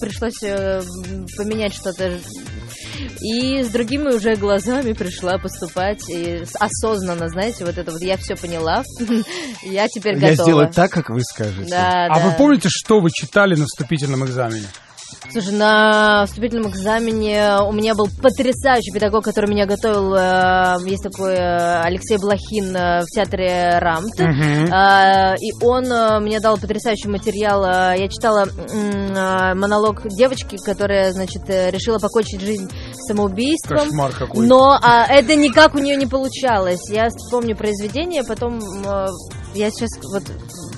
пришлось 0.01 0.41
э, 0.43 0.81
поменять 1.37 1.73
что-то. 1.73 2.17
И 3.21 3.63
с 3.63 3.69
другими 3.69 4.09
уже 4.13 4.35
глазами 4.35 4.93
пришла 4.93 5.37
поступать 5.37 6.09
и 6.09 6.43
осознанно, 6.59 7.29
знаете, 7.29 7.65
вот 7.65 7.77
это 7.77 7.91
вот 7.91 8.01
я 8.01 8.17
все 8.17 8.35
поняла, 8.35 8.83
я 9.63 9.87
теперь 9.87 10.15
Я 10.15 10.29
готова. 10.31 10.43
сделаю 10.43 10.69
так, 10.71 10.91
как 10.91 11.09
вы 11.09 11.21
скажете. 11.21 11.69
Да, 11.69 12.07
А 12.09 12.19
да. 12.19 12.25
вы 12.27 12.31
помните, 12.37 12.69
что 12.71 12.99
вы 12.99 13.09
читали 13.11 13.55
на 13.55 13.65
вступительном 13.65 14.25
экзамене? 14.25 14.67
Слушай, 15.31 15.53
на 15.53 16.25
вступительном 16.27 16.69
экзамене 16.69 17.57
у 17.67 17.71
меня 17.71 17.95
был 17.95 18.07
потрясающий 18.21 18.91
педагог, 18.91 19.23
который 19.23 19.49
меня 19.49 19.65
готовил. 19.65 20.13
э, 20.13 20.75
Есть 20.85 21.01
такой 21.03 21.33
э, 21.33 21.81
Алексей 21.81 22.17
Блохин 22.17 22.75
э, 22.75 23.01
в 23.01 23.05
театре 23.07 23.79
Рамт. 23.79 24.13
Э, 24.19 25.35
И 25.39 25.51
он 25.63 25.85
мне 26.23 26.39
дал 26.39 26.57
потрясающий 26.57 27.07
материал. 27.07 27.63
Я 27.63 28.07
читала 28.09 28.45
монолог 29.55 30.01
девочки, 30.09 30.57
которая, 30.63 31.11
значит, 31.13 31.43
решила 31.47 31.97
покончить 31.99 32.41
жизнь 32.41 32.69
самоубийством. 33.07 33.79
Кошмар 33.79 34.11
какой. 34.11 34.45
Но 34.45 34.77
а, 34.81 35.05
это 35.07 35.35
никак 35.35 35.73
у 35.73 35.79
нее 35.79 35.95
не 35.95 36.05
получалось. 36.05 36.81
Я 36.89 37.09
вспомню 37.09 37.55
произведение, 37.55 38.23
потом 38.23 38.59
я 39.55 39.69
сейчас 39.71 39.89
вот 40.11 40.23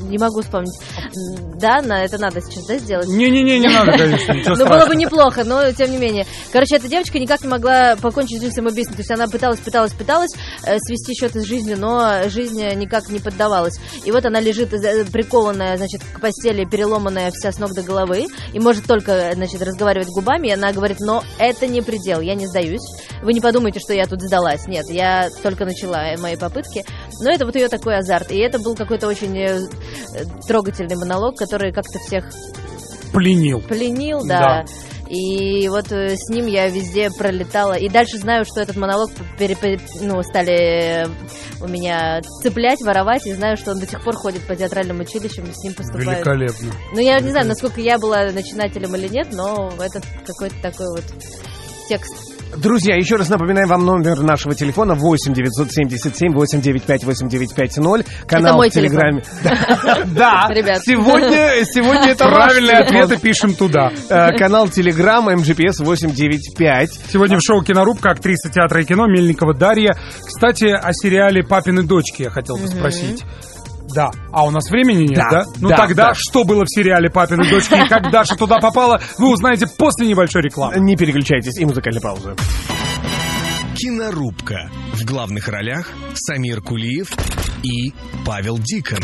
не 0.09 0.17
могу 0.17 0.41
вспомнить. 0.41 0.77
Да, 1.55 1.81
на 1.81 2.03
это 2.03 2.17
надо 2.17 2.41
сейчас 2.41 2.65
да, 2.65 2.77
сделать. 2.77 3.07
Не-не-не, 3.07 3.59
не 3.59 3.67
надо, 3.67 3.91
конечно, 3.91 4.33
Ну, 4.55 4.65
было 4.65 4.85
бы 4.85 4.95
неплохо, 4.95 5.43
но 5.43 5.71
тем 5.71 5.91
не 5.91 5.97
менее. 5.97 6.25
Короче, 6.51 6.75
эта 6.75 6.87
девочка 6.87 7.19
никак 7.19 7.41
не 7.43 7.49
могла 7.49 7.95
покончить 7.95 8.41
жизнь 8.41 8.55
самоубийством. 8.55 8.95
То 8.95 9.01
есть 9.01 9.11
она 9.11 9.27
пыталась, 9.27 9.59
пыталась, 9.59 9.93
пыталась 9.93 10.31
э, 10.65 10.77
свести 10.79 11.13
счеты 11.13 11.41
с 11.41 11.45
жизнью, 11.45 11.77
но 11.79 12.29
жизнь 12.29 12.61
никак 12.75 13.09
не 13.09 13.19
поддавалась. 13.19 13.79
И 14.03 14.11
вот 14.11 14.25
она 14.25 14.39
лежит 14.39 14.73
э, 14.73 15.05
прикованная, 15.05 15.77
значит, 15.77 16.01
к 16.03 16.19
постели, 16.19 16.65
переломанная 16.65 17.31
вся 17.31 17.51
с 17.51 17.59
ног 17.59 17.73
до 17.73 17.81
головы, 17.81 18.27
и 18.53 18.59
может 18.59 18.85
только, 18.85 19.31
значит, 19.33 19.61
разговаривать 19.61 20.09
губами. 20.09 20.49
И 20.49 20.51
она 20.51 20.71
говорит, 20.71 20.99
но 20.99 21.23
это 21.37 21.67
не 21.67 21.81
предел, 21.81 22.21
я 22.21 22.35
не 22.35 22.47
сдаюсь. 22.47 22.85
Вы 23.21 23.33
не 23.33 23.41
подумайте, 23.41 23.79
что 23.79 23.93
я 23.93 24.05
тут 24.05 24.21
сдалась. 24.21 24.67
Нет, 24.67 24.85
я 24.89 25.29
только 25.41 25.65
начала 25.65 26.15
мои 26.19 26.35
попытки. 26.35 26.85
Но 27.21 27.31
это 27.31 27.45
вот 27.45 27.55
ее 27.55 27.69
такой 27.69 27.97
азарт. 27.97 28.31
И 28.31 28.37
это 28.37 28.59
был 28.59 28.75
какой-то 28.75 29.07
очень 29.07 29.37
э, 29.37 29.59
трогательный 30.47 30.95
монолог, 30.95 31.37
который 31.37 31.71
как-то 31.71 31.99
всех 31.99 32.25
Пленил. 33.13 33.61
пленил, 33.61 34.25
Да. 34.25 34.39
да. 34.39 34.65
И 35.07 35.67
вот 35.69 35.91
э, 35.91 36.15
с 36.17 36.29
ним 36.29 36.47
я 36.47 36.67
везде 36.67 37.11
пролетала. 37.11 37.73
И 37.73 37.87
дальше 37.89 38.17
знаю, 38.17 38.43
что 38.43 38.61
этот 38.61 38.75
монолог 38.75 39.11
пере- 39.37 39.79
ну, 40.01 40.21
стали 40.23 41.03
э, 41.03 41.07
у 41.61 41.67
меня 41.67 42.21
цеплять, 42.41 42.81
воровать. 42.81 43.25
И 43.27 43.33
знаю, 43.33 43.55
что 43.55 43.71
он 43.71 43.79
до 43.79 43.87
сих 43.87 44.03
пор 44.03 44.15
ходит 44.15 44.41
по 44.47 44.55
театральным 44.55 44.99
училищам 44.99 45.45
и 45.45 45.53
с 45.53 45.63
ним 45.63 45.75
поступает. 45.75 46.25
Великолепно. 46.25 46.71
Ну, 46.93 46.99
я 46.99 47.19
не 47.19 47.29
знаю, 47.29 47.47
насколько 47.47 47.79
я 47.81 47.99
была 47.99 48.25
начинателем 48.31 48.95
или 48.95 49.07
нет, 49.07 49.27
но 49.31 49.71
это 49.79 50.01
какой-то 50.25 50.55
такой 50.63 50.87
вот 50.89 51.03
текст. 51.87 52.34
Друзья, 52.57 52.95
еще 52.95 53.15
раз 53.15 53.29
напоминаем 53.29 53.67
вам 53.67 53.85
номер 53.85 54.21
нашего 54.21 54.55
телефона 54.55 54.95
8 54.95 55.33
977 55.33 56.33
895 56.33 57.03
8950. 57.03 58.27
Канал 58.27 58.45
Это 58.45 58.57
мой 58.57 58.69
в 58.69 58.73
Телеграме. 58.73 59.23
Да, 60.15 60.47
Ребят. 60.49 60.81
сегодня, 60.83 61.65
сегодня 61.65 62.11
это 62.11 62.27
Правильные 62.27 62.77
ответы 62.77 63.17
пишем 63.17 63.53
туда. 63.53 63.91
Э, 64.09 64.31
Канал 64.37 64.69
Телеграм 64.69 65.25
МГПС 65.25 65.79
895. 65.79 66.89
Сегодня 67.11 67.37
в 67.37 67.41
шоу 67.41 67.61
«Кинорубка» 67.61 68.11
актриса 68.11 68.49
театра 68.49 68.81
и 68.81 68.85
кино 68.85 69.07
Мельникова 69.07 69.53
Дарья. 69.53 69.95
Кстати, 70.25 70.65
о 70.65 70.93
сериале 70.93 71.43
«Папины 71.43 71.83
дочки» 71.83 72.23
я 72.23 72.29
хотел 72.29 72.57
бы 72.57 72.67
спросить. 72.67 73.23
Да. 73.95 74.11
А 74.31 74.45
у 74.45 74.51
нас 74.51 74.69
времени 74.69 75.07
нет, 75.07 75.15
Да, 75.15 75.29
да? 75.31 75.43
Ну 75.61 75.69
да, 75.69 75.77
тогда 75.77 76.09
да. 76.09 76.13
что 76.13 76.43
было 76.43 76.65
в 76.65 76.69
сериале 76.69 77.09
«Папины 77.09 77.49
дочки» 77.49 77.73
и 77.73 77.87
как 77.89 78.11
Даша 78.11 78.35
туда 78.35 78.59
попала, 78.59 78.99
вы 79.17 79.29
узнаете 79.29 79.67
после 79.67 80.07
небольшой 80.07 80.41
рекламы. 80.41 80.77
Не 80.79 80.97
переключайтесь, 80.97 81.57
и 81.57 81.65
музыкальная 81.65 82.01
пауза. 82.01 82.35
Кинорубка. 83.75 84.69
В 84.93 85.05
главных 85.05 85.47
ролях 85.47 85.89
Самир 86.13 86.61
Кулиев 86.61 87.09
и 87.63 87.93
Павел 88.25 88.57
Дикон. 88.57 88.99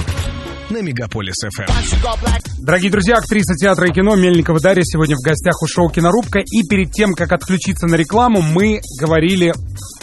На 0.69 0.81
Мегаполис 0.81 1.35
ФМ. 1.53 2.63
Дорогие 2.63 2.91
друзья, 2.91 3.15
актриса 3.17 3.55
театра 3.55 3.89
и 3.89 3.91
кино 3.91 4.15
Мельникова 4.15 4.59
Дарья 4.59 4.83
сегодня 4.83 5.15
в 5.15 5.19
гостях 5.25 5.61
у 5.61 5.67
шоу 5.67 5.89
«Кинорубка». 5.89 6.39
И 6.39 6.63
перед 6.69 6.91
тем, 6.91 7.13
как 7.13 7.33
отключиться 7.33 7.87
на 7.87 7.95
рекламу, 7.95 8.41
мы 8.41 8.79
говорили 8.99 9.53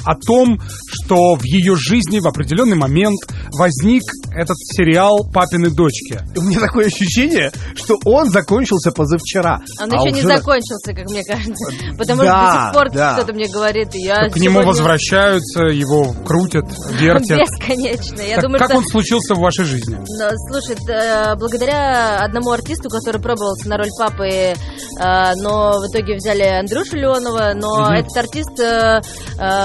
о 0.05 0.15
том, 0.15 0.61
что 1.05 1.35
в 1.37 1.43
ее 1.45 1.75
жизни 1.77 2.21
в 2.21 2.27
определенный 2.27 2.77
момент 2.77 3.19
возник 3.53 4.03
этот 4.35 4.57
сериал 4.59 5.27
«Папины 5.33 5.71
дочки». 5.71 6.21
У 6.37 6.43
меня 6.43 6.61
такое 6.61 6.87
ощущение, 6.87 7.51
что 7.75 7.97
он 8.05 8.31
закончился 8.31 8.91
позавчера. 8.93 9.61
Он 9.81 9.93
А 9.93 9.97
еще 9.97 10.13
не 10.13 10.21
уже 10.21 10.29
на- 10.29 10.37
закончился, 10.39 10.93
как 10.95 11.11
мне 11.11 11.23
кажется. 11.25 11.71
Потому 11.99 12.23
Да, 12.23 12.29
что 12.29 12.59
до 12.59 12.65
сих 12.65 12.73
пор 12.73 12.91
да. 12.93 13.15
кто-то 13.15 13.33
мне 13.35 13.49
говорит, 13.49 13.95
и 13.95 14.01
я 14.03 14.29
К 14.29 14.37
нему 14.37 14.61
сегодня- 14.63 14.67
возвращаются, 14.69 15.63
его 15.65 16.13
крутят, 16.25 16.65
вертят. 16.93 17.39
Бесконечно. 17.61 18.21
Я 18.23 18.35
Так 18.37 18.45
думаю, 18.45 18.59
как 18.59 18.71
что... 18.71 18.79
он 18.79 18.85
случился 18.87 19.35
в 19.35 19.39
вашей 19.39 19.65
жизни? 19.65 19.97
Но, 19.97 20.31
слушай, 20.51 20.77
э, 20.89 21.35
благодаря 21.37 22.21
одному 22.25 22.51
артисту, 22.53 22.89
который 22.89 23.21
пробовался 23.21 23.69
на 23.69 23.77
роль 23.77 23.91
папы, 23.99 24.27
э, 24.29 24.55
но 25.37 25.73
в 25.81 25.91
итоге 25.91 26.17
взяли 26.17 26.43
Андрюшу 26.43 26.97
Леонова, 26.97 27.53
но 27.55 27.93
этот 27.95 28.17
артист, 28.17 28.59
э, 28.61 29.01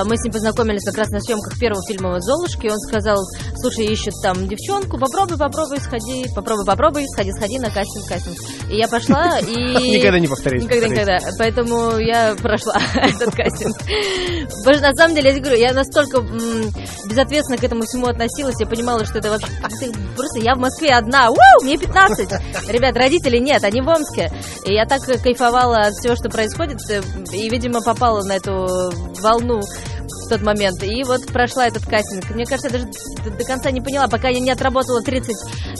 мы 0.06 0.18
с 0.18 0.24
ним 0.24 0.34
познакомились 0.34 0.84
как 0.86 0.98
раз 0.98 1.10
на 1.10 1.20
съемках 1.25 1.58
первого 1.60 1.82
фильма 1.88 2.20
«Золушки», 2.22 2.68
он 2.68 2.80
сказал, 2.80 3.18
слушай, 3.58 3.86
ищут 3.86 4.13
там 4.22 4.48
девчонку, 4.48 4.98
попробуй, 4.98 5.38
попробуй, 5.38 5.80
сходи, 5.80 6.25
попробуй, 6.36 6.65
попробуй, 6.65 7.06
сходи, 7.13 7.32
сходи 7.32 7.60
на 7.60 7.70
кастинг, 7.70 8.08
кастинг. 8.08 8.38
И 8.70 8.77
я 8.77 8.88
пошла, 8.88 9.39
и... 9.39 9.53
Никогда 9.98 10.20
не 10.20 10.27
повторяйте, 10.27 10.65
Никогда, 10.65 10.88
никогда. 10.88 11.18
Поэтому 11.38 11.98
я 11.98 12.36
прошла 12.36 12.75
этот 12.96 13.36
кастинг. 13.36 13.75
На 14.65 14.94
самом 14.96 15.15
деле, 15.15 15.34
я 15.34 15.39
говорю, 15.39 15.58
я 15.58 15.74
настолько 15.74 16.22
безответственно 17.08 17.58
к 17.58 17.63
этому 17.63 17.84
всему 17.84 18.08
относилась, 18.08 18.56
я 18.60 18.65
понимала, 18.68 19.06
что 19.06 19.20
это 19.20 19.30
вообще... 19.30 19.48
ты- 19.80 19.94
Просто 20.15 20.39
я 20.39 20.56
в 20.56 20.60
Москве 20.60 20.92
одна, 20.92 21.30
Уу, 21.30 21.38
мне 21.63 21.77
15! 21.77 22.30
Ребят, 22.70 22.96
родителей 22.96 23.39
нет, 23.39 23.63
они 23.63 23.82
в 23.82 23.88
Омске. 23.88 24.32
И 24.65 24.74
я 24.74 24.86
так 24.86 25.01
кайфовала 25.22 25.77
от 25.82 25.94
всего, 25.94 26.15
что 26.15 26.30
происходит, 26.30 26.77
э, 26.89 27.01
и, 27.34 27.50
видимо, 27.50 27.82
попала 27.82 28.24
на 28.24 28.34
эту 28.34 28.68
волну 29.22 29.62
в 30.25 30.29
тот 30.29 30.41
момент. 30.41 30.81
И 30.83 31.03
вот 31.03 31.25
прошла 31.27 31.67
этот 31.67 31.86
кастинг. 31.86 32.29
Мне 32.31 32.45
кажется, 32.45 32.67
я 32.67 32.74
даже 32.79 32.86
до, 33.38 33.43
конца 33.45 33.72
не 33.72 33.81
поняла, 33.81 34.07
пока 34.07 34.29
я 34.29 34.39
не 34.39 34.51
отработала 34.51 35.01
30, 35.01 35.31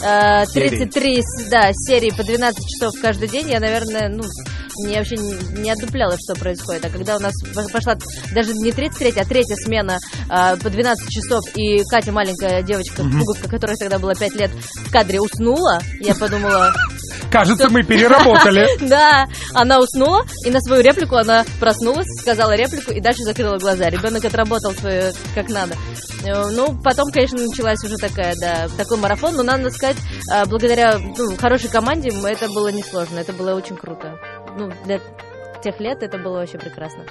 э, 0.02 0.44
Серий. 0.46 0.68
33 0.70 1.22
с- 1.22 1.48
да, 1.50 1.70
серии 1.72 2.10
по 2.10 2.22
12 2.24 2.64
часов 2.68 2.92
каждый 3.00 3.28
день, 3.28 3.48
я, 3.50 3.60
наверное, 3.60 4.08
ну, 4.08 4.22
не, 4.86 4.96
вообще 4.96 5.16
не, 5.16 5.60
не 5.60 5.70
отдупляла, 5.70 6.16
что 6.18 6.34
происходит. 6.34 6.84
А 6.84 6.90
когда 6.90 7.16
у 7.16 7.20
нас 7.20 7.32
по- 7.54 7.68
пошла 7.72 7.96
даже 8.34 8.54
не 8.54 8.72
33, 8.72 9.12
а 9.20 9.24
третья 9.24 9.54
смена 9.56 9.98
э, 10.30 10.56
по 10.56 10.70
12 10.70 11.08
часов, 11.10 11.42
и 11.54 11.82
Катя, 11.84 12.12
маленькая 12.12 12.62
девочка, 12.62 13.02
пуговка, 13.02 13.48
которой 13.48 13.76
тогда 13.76 13.98
было 13.98 14.14
5 14.14 14.34
лет, 14.34 14.50
в 14.52 14.90
кадре 14.90 15.20
уснула, 15.20 15.80
я 16.00 16.14
подумала, 16.14 16.72
Кажется, 17.30 17.68
мы 17.68 17.82
переработали. 17.82 18.68
да, 18.88 19.26
она 19.54 19.78
уснула, 19.78 20.24
и 20.44 20.50
на 20.50 20.60
свою 20.60 20.82
реплику 20.82 21.16
она 21.16 21.44
проснулась, 21.60 22.06
сказала 22.20 22.54
реплику 22.54 22.92
и 22.92 23.00
дальше 23.00 23.22
закрыла 23.22 23.58
глаза. 23.58 23.88
Ребенок 23.90 24.24
отработал 24.24 24.72
свое 24.72 25.12
как 25.34 25.48
надо. 25.48 25.74
Э, 26.24 26.48
Ну, 26.50 26.78
потом, 26.82 27.10
конечно, 27.10 27.38
началась 27.38 27.82
уже 27.84 27.96
такая, 27.96 28.34
да, 28.40 28.68
такой 28.76 28.98
марафон, 28.98 29.36
но 29.36 29.42
надо 29.42 29.70
сказать, 29.70 29.96
э, 30.32 30.44
благодаря 30.46 30.98
ну, 30.98 31.36
хорошей 31.36 31.70
команде 31.70 32.10
это 32.10 32.48
было 32.48 32.68
несложно, 32.68 33.18
это 33.18 33.32
было 33.32 33.54
очень 33.54 33.76
круто. 33.76 34.18
Ну, 34.56 34.70
для 34.84 35.00
тех 35.62 35.80
лет 35.80 36.02
это 36.02 36.18
было 36.18 36.38
вообще 36.38 36.58
прекрасно. 36.58 37.04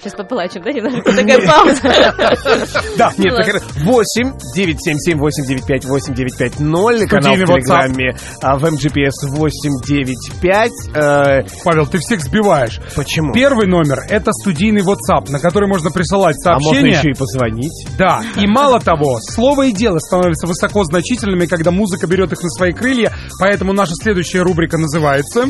Сейчас 0.00 0.14
поплачем, 0.14 0.62
да, 0.62 0.72
немножко 0.72 1.12
такая 1.12 1.46
пауза. 1.46 1.80
Да, 2.96 3.12
нет, 3.18 3.32
Ладно. 3.32 3.52
так, 3.52 3.62
8 3.84 4.32
977 4.54 5.18
895 5.18 5.84
8950 5.84 7.08
канал 7.08 7.34
в 7.34 7.38
Телеграме, 7.38 8.16
а, 8.42 8.58
в 8.58 8.64
МГПС 8.70 9.24
895. 9.28 10.70
Э, 10.94 11.42
Павел, 11.64 11.86
ты 11.86 11.98
всех 11.98 12.20
сбиваешь. 12.20 12.80
Почему? 12.94 13.32
Первый 13.32 13.66
номер— 13.66 14.00
это 14.08 14.32
студийный 14.32 14.82
WhatsApp, 14.82 15.30
на 15.30 15.38
который 15.38 15.68
можно 15.68 15.90
присылать 15.90 16.36
А 16.44 16.54
можно 16.54 16.64
сообщения. 16.70 16.98
еще 16.98 17.10
и 17.10 17.14
позвонить. 17.14 17.86
Да, 17.98 18.22
и 18.36 18.46
мало 18.46 18.80
того, 18.80 19.18
слово 19.20 19.66
и 19.66 19.72
дело 19.72 19.98
становятся 19.98 20.46
высоко 20.46 20.84
значительными, 20.84 21.46
когда 21.46 21.70
музыка 21.70 22.06
берет 22.06 22.32
их 22.32 22.42
на 22.42 22.48
свои 22.50 22.72
крылья, 22.72 23.12
поэтому 23.38 23.72
наша 23.72 23.94
следующая 23.94 24.42
рубрика 24.42 24.78
называется... 24.78 25.46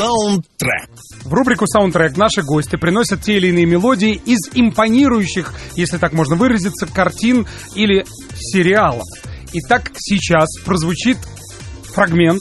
Саундтрек. 0.00 0.88
В 1.24 1.34
рубрику 1.34 1.66
«Саундтрек» 1.66 2.16
наши 2.16 2.40
гости 2.42 2.76
приносят 2.76 3.20
те 3.20 3.36
или 3.36 3.48
иные 3.48 3.66
мелодии 3.66 4.14
из 4.24 4.38
импонирующих, 4.54 5.52
если 5.76 5.98
так 5.98 6.14
можно 6.14 6.36
выразиться, 6.36 6.86
картин 6.86 7.46
или 7.74 8.06
сериалов. 8.34 9.04
Итак, 9.52 9.90
сейчас 9.98 10.48
прозвучит 10.64 11.18
фрагмент 11.92 12.40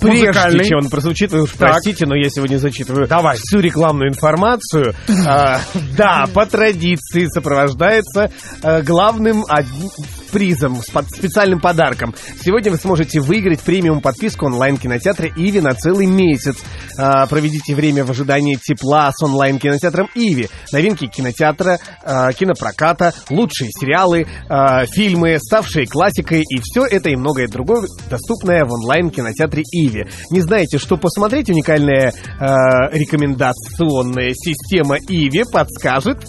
Прежде 0.00 0.26
музыкальный. 0.28 0.64
чем 0.66 0.78
он 0.84 0.88
прозвучит, 0.88 1.32
вы 1.32 1.42
уж 1.42 1.50
Так. 1.50 1.70
простите, 1.72 2.06
но 2.06 2.14
я 2.14 2.30
сегодня 2.30 2.58
зачитываю 2.58 3.08
Давай. 3.08 3.36
всю 3.38 3.58
рекламную 3.58 4.10
информацию. 4.10 4.94
А, 5.26 5.60
Да, 5.96 6.26
по 6.32 6.46
традиции 6.46 7.26
сопровождается 7.26 8.30
э, 8.62 8.82
главным 8.82 9.44
одним 9.48 9.90
призом, 10.30 10.76
с 10.82 10.90
под- 10.90 11.08
специальным 11.10 11.60
подарком. 11.60 12.14
Сегодня 12.42 12.70
вы 12.70 12.76
сможете 12.76 13.20
выиграть 13.20 13.60
премиум 13.60 14.00
подписку 14.00 14.46
онлайн-кинотеатра 14.46 15.28
«Иви» 15.36 15.60
на 15.60 15.74
целый 15.74 16.06
месяц. 16.06 16.56
А, 16.98 17.26
Проведите 17.26 17.74
время 17.74 18.04
в 18.04 18.10
ожидании 18.10 18.56
тепла 18.56 19.10
с 19.12 19.22
онлайн-кинотеатром 19.22 20.08
«Иви». 20.14 20.48
Новинки 20.72 21.06
кинотеатра, 21.06 21.78
а, 22.02 22.32
кинопроката, 22.32 23.12
лучшие 23.28 23.70
сериалы, 23.70 24.26
а, 24.48 24.86
фильмы, 24.86 25.38
ставшие 25.38 25.86
классикой 25.86 26.42
и 26.42 26.60
все 26.62 26.84
это 26.84 27.10
и 27.10 27.16
многое 27.16 27.48
другое 27.48 27.86
доступное 28.08 28.64
в 28.64 28.72
онлайн-кинотеатре 28.72 29.62
«Иви». 29.72 30.06
Не 30.30 30.40
знаете, 30.40 30.78
что 30.78 30.96
посмотреть? 30.96 31.50
Уникальная 31.50 32.12
а, 32.38 32.90
рекомендационная 32.92 34.32
система 34.34 34.96
«Иви» 34.96 35.44
подскажет 35.50 36.24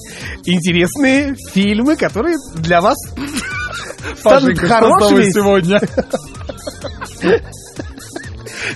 интересные 0.45 1.35
фильмы, 1.53 1.95
которые 1.95 2.37
для 2.55 2.81
вас 2.81 2.97
станут 4.17 4.59
хорошими. 4.59 5.31
сегодня? 5.31 5.79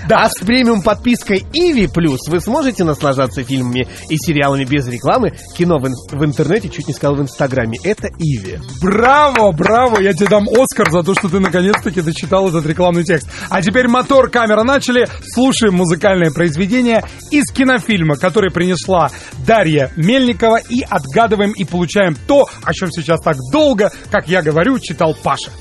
Да, 0.07 0.23
а 0.23 0.29
с 0.29 0.39
премиум 0.39 0.81
подпиской 0.81 1.45
Иви 1.53 1.87
Плюс 1.87 2.27
вы 2.27 2.39
сможете 2.39 2.83
наслаждаться 2.83 3.43
фильмами 3.43 3.87
и 4.09 4.17
сериалами 4.17 4.65
без 4.65 4.87
рекламы, 4.87 5.33
кино 5.57 5.77
в, 5.79 5.87
ин- 5.87 5.95
в 6.11 6.23
интернете, 6.23 6.69
чуть 6.69 6.87
не 6.87 6.93
сказал 6.93 7.15
в 7.15 7.21
Инстаграме. 7.21 7.77
Это 7.83 8.07
Иви. 8.19 8.59
Браво, 8.81 9.51
браво! 9.51 9.99
Я 9.99 10.13
тебе 10.13 10.27
дам 10.27 10.47
Оскар 10.49 10.91
за 10.91 11.03
то, 11.03 11.13
что 11.13 11.29
ты 11.29 11.39
наконец-таки 11.39 12.01
дочитал 12.01 12.49
этот 12.49 12.65
рекламный 12.65 13.03
текст. 13.03 13.27
А 13.49 13.61
теперь 13.61 13.87
мотор, 13.87 14.29
камера 14.29 14.63
начали. 14.63 15.07
Слушаем 15.33 15.75
музыкальное 15.75 16.31
произведение 16.31 17.03
из 17.31 17.51
кинофильма, 17.51 18.15
который 18.17 18.51
принесла 18.51 19.09
Дарья 19.45 19.91
Мельникова. 19.95 20.57
И 20.69 20.81
отгадываем 20.89 21.51
и 21.51 21.63
получаем 21.65 22.15
то, 22.27 22.47
о 22.63 22.73
чем 22.73 22.91
сейчас 22.91 23.21
так 23.21 23.37
долго, 23.51 23.91
как 24.11 24.27
я 24.27 24.41
говорю, 24.41 24.79
читал 24.79 25.15
Паша. 25.23 25.51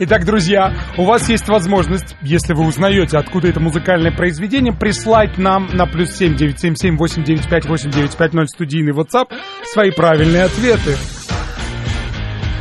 Итак, 0.00 0.24
друзья, 0.24 0.74
у 0.96 1.04
вас 1.04 1.28
есть 1.28 1.48
возможность, 1.48 2.16
если 2.22 2.52
вы 2.52 2.64
узнаете, 2.66 3.18
откуда 3.18 3.48
это 3.48 3.58
музыкальное 3.58 4.12
произведение, 4.12 4.72
прислать 4.72 5.38
нам 5.38 5.66
на 5.72 5.86
плюс 5.86 6.12
семь 6.12 6.36
девять 6.36 6.60
семь 6.60 6.76
семь 6.76 6.96
восемь 6.96 7.24
девять 7.24 7.48
пять 7.48 7.66
восемь 7.66 7.90
девять 7.90 8.16
пять 8.16 8.32
ноль 8.32 8.46
студийный 8.46 8.92
WhatsApp 8.92 9.26
свои 9.64 9.90
правильные 9.90 10.44
ответы. 10.44 10.96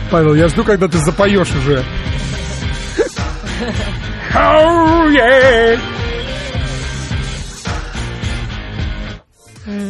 Павел, 0.09 0.33
я 0.33 0.47
жду, 0.47 0.63
когда 0.63 0.87
ты 0.87 0.97
запоешь 0.97 1.53
уже. 1.53 1.83
Oh, 4.33 5.07
yeah. 5.11 5.79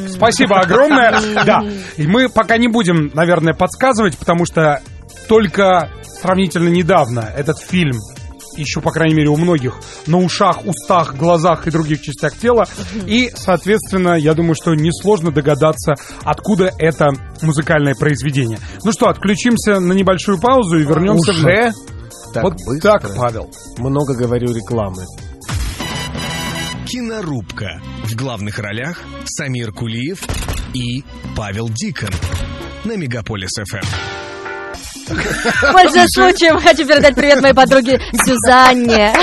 Спасибо 0.09 0.59
огромное. 0.59 1.13
Да, 1.45 1.63
и 1.95 2.07
мы 2.07 2.27
пока 2.27 2.57
не 2.57 2.67
будем, 2.67 3.11
наверное, 3.13 3.53
подсказывать, 3.53 4.17
потому 4.17 4.45
что 4.45 4.81
только 5.27 5.89
сравнительно 6.03 6.69
недавно 6.69 7.19
этот 7.35 7.59
фильм 7.59 7.97
еще, 8.57 8.81
по 8.81 8.91
крайней 8.91 9.15
мере, 9.15 9.29
у 9.29 9.37
многих 9.37 9.75
на 10.07 10.17
ушах, 10.17 10.65
устах, 10.65 11.15
глазах 11.15 11.67
и 11.67 11.71
других 11.71 12.01
частях 12.01 12.35
тела. 12.35 12.65
И, 13.05 13.29
соответственно, 13.35 14.15
я 14.15 14.33
думаю, 14.33 14.55
что 14.55 14.73
несложно 14.73 15.31
догадаться, 15.31 15.93
откуда 16.23 16.71
это 16.79 17.11
музыкальное 17.43 17.93
произведение. 17.93 18.57
Ну 18.83 18.91
что, 18.91 19.09
отключимся 19.09 19.79
на 19.79 19.93
небольшую 19.93 20.39
паузу 20.39 20.79
и 20.79 20.83
вернемся. 20.83 21.31
Уже? 21.31 21.71
так 22.33 22.43
вот 22.43 22.53
быстро. 22.65 22.99
так, 22.99 23.15
Павел. 23.15 23.51
Много 23.77 24.15
говорю 24.15 24.53
рекламы. 24.53 25.03
Кинорубка. 26.87 27.81
В 28.05 28.15
главных 28.15 28.59
ролях 28.59 29.01
Самир 29.25 29.71
Кулиев 29.71 30.19
и 30.73 31.03
Павел 31.35 31.69
Дикон. 31.69 32.09
На 32.85 32.95
Мегаполис 32.95 33.51
ФМ. 33.51 34.16
Пользуясь 35.07 36.11
случаем, 36.11 36.59
хочу 36.59 36.85
передать 36.85 37.15
привет 37.15 37.41
моей 37.41 37.53
подруге 37.53 37.99
Сюзанне. 38.13 39.13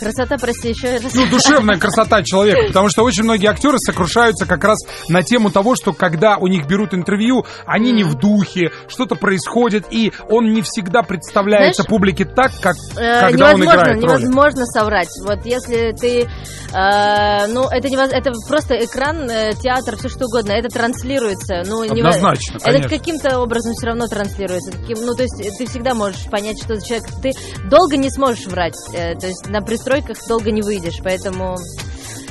Красота, 0.00 0.36
прости, 0.38 0.70
еще 0.70 0.98
раз. 0.98 1.14
Ну, 1.14 1.26
душевная 1.30 1.78
красота 1.78 2.22
человека, 2.22 2.68
потому 2.68 2.88
что 2.88 3.02
очень 3.04 3.24
многие 3.24 3.46
актеры 3.48 3.78
сокрушаются 3.78 4.46
как 4.46 4.64
раз 4.64 4.78
на 5.08 5.22
тему 5.22 5.50
того, 5.50 5.76
что 5.76 5.92
когда 5.92 6.36
у 6.38 6.46
них 6.46 6.66
берут 6.66 6.94
интервью, 6.94 7.44
они 7.66 7.92
не 7.92 8.02
в 8.04 8.14
духе, 8.14 8.70
что-то 8.88 9.14
происходит, 9.14 9.84
и 9.90 10.12
он 10.28 10.52
не 10.52 10.62
всегда 10.62 11.02
представляется 11.02 11.82
Знаешь, 11.82 11.88
публике 11.90 12.24
так, 12.24 12.52
как 12.60 12.76
Э, 12.96 13.28
когда 13.30 13.54
он 13.54 13.62
играет 13.62 13.86
роли. 13.86 14.00
невозможно 14.00 14.64
соврать. 14.66 15.08
Вот 15.24 15.44
если 15.44 15.92
ты, 15.92 16.28
э, 16.72 17.46
ну 17.48 17.68
это 17.68 17.88
невоз- 17.88 18.12
это 18.12 18.32
просто 18.48 18.74
экран, 18.84 19.28
э, 19.30 19.52
театр, 19.60 19.96
все 19.96 20.08
что 20.08 20.26
угодно, 20.26 20.52
это 20.52 20.68
транслируется. 20.68 21.62
Ну 21.66 21.82
Однозначно, 21.82 22.58
Это 22.64 22.88
каким-то 22.88 23.40
образом 23.40 23.72
все 23.74 23.86
равно 23.88 24.06
транслируется. 24.06 24.72
Ну 24.88 25.14
то 25.14 25.22
есть 25.22 25.58
ты 25.58 25.66
всегда 25.66 25.94
можешь 25.94 26.24
понять, 26.30 26.62
что 26.62 26.76
за 26.76 26.84
человек. 26.86 27.06
Ты 27.22 27.30
долго 27.68 27.96
не 27.96 28.10
сможешь 28.10 28.46
врать. 28.46 28.74
Э, 28.94 29.14
то 29.14 29.26
есть 29.26 29.46
на 29.48 29.60
пристройках 29.90 30.16
долго 30.28 30.50
не 30.50 30.62
выйдешь, 30.62 30.98
поэтому. 31.02 31.56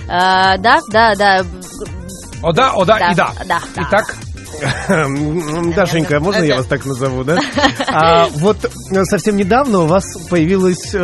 э, 0.05 0.07
да, 0.07 0.79
да, 0.91 1.15
да. 1.15 1.45
О 2.41 2.53
да, 2.53 2.71
о 2.73 2.85
да, 2.85 2.97
Да, 2.99 3.11
и 3.11 3.15
да. 3.15 3.33
да. 3.47 3.61
Итак, 3.75 4.15
Дашенька, 5.75 6.19
можно 6.19 6.43
я 6.43 6.57
вас 6.57 6.65
так 6.67 6.85
назову, 6.85 7.23
да? 7.23 7.37
А, 7.87 8.27
вот 8.35 8.57
э, 8.65 9.03
совсем 9.05 9.35
недавно 9.35 9.79
у 9.79 9.87
вас 9.87 10.03
появилось... 10.29 10.93
э, 10.93 10.99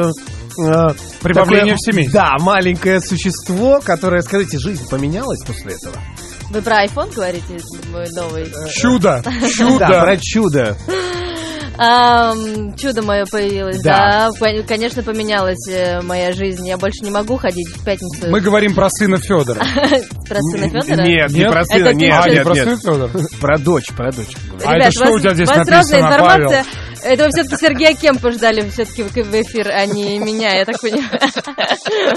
э, 0.60 0.88
Прибавление 1.22 1.76
такое, 1.76 1.78
в 1.78 1.82
семействе. 1.92 2.14
Да, 2.20 2.36
маленькое 2.40 3.02
существо, 3.02 3.82
которое, 3.84 4.22
скажите, 4.22 4.58
жизнь 4.60 4.88
поменялась 4.90 5.44
после 5.46 5.74
этого? 5.74 5.96
Вы 6.52 6.62
про 6.62 6.86
iPhone 6.86 7.14
говорите, 7.14 7.58
мой 7.92 8.06
новый? 8.16 8.52
чудо, 8.74 9.22
Да, 9.24 9.50
чудо. 9.50 9.86
про 9.88 10.18
чудо. 10.18 10.78
Ам, 11.78 12.76
чудо 12.78 13.02
мое 13.02 13.26
появилось, 13.26 13.82
Да. 13.82 14.30
да. 14.32 14.40
Кон- 14.40 14.64
Конечно, 14.66 15.04
поменялась 15.04 15.68
э, 15.70 16.02
моя 16.02 16.32
жизнь. 16.32 16.68
Я 16.68 16.78
больше 16.78 17.04
не 17.04 17.12
могу 17.12 17.38
ходить 17.38 17.68
в 17.68 17.84
пятницу 17.84 18.30
Мы 18.30 18.40
говорим 18.42 18.74
про 18.74 18.90
сына 18.90 19.18
Федора. 19.18 19.60
про 20.30 20.40
сына 20.42 20.70
Федора. 20.82 21.04
Нет, 21.04 21.32
не 21.32 21.40
Нет? 21.40 21.52
про 21.52 21.66
сына, 21.66 21.94
нет, 21.94 22.14
А, 22.24 22.30
не 22.30 22.36
нет, 22.36 22.44
про 22.44 22.54
нет. 22.54 22.64
сына 22.64 22.78
Федора? 22.78 23.12
Про 23.42 23.58
дочь, 23.58 23.88
про 23.96 24.12
дочь. 24.12 24.36
А 24.66 24.78
это 24.78 24.92
что 24.92 25.12
у 25.12 25.20
тебя 25.20 25.34
здесь 25.34 25.50
написано, 25.50 25.98
информация. 26.00 26.48
Павел? 26.64 26.66
Это 27.04 27.24
вы 27.26 27.30
все-таки 27.30 27.58
Сергея 27.58 27.94
Кемпа 27.94 28.32
ждали 28.32 28.68
все-таки 28.70 29.04
в 29.04 29.32
эфир, 29.34 29.70
а 29.70 29.86
не 29.86 30.18
меня, 30.18 30.54
я 30.56 30.66
так 30.66 30.82
понимаю. 30.82 31.04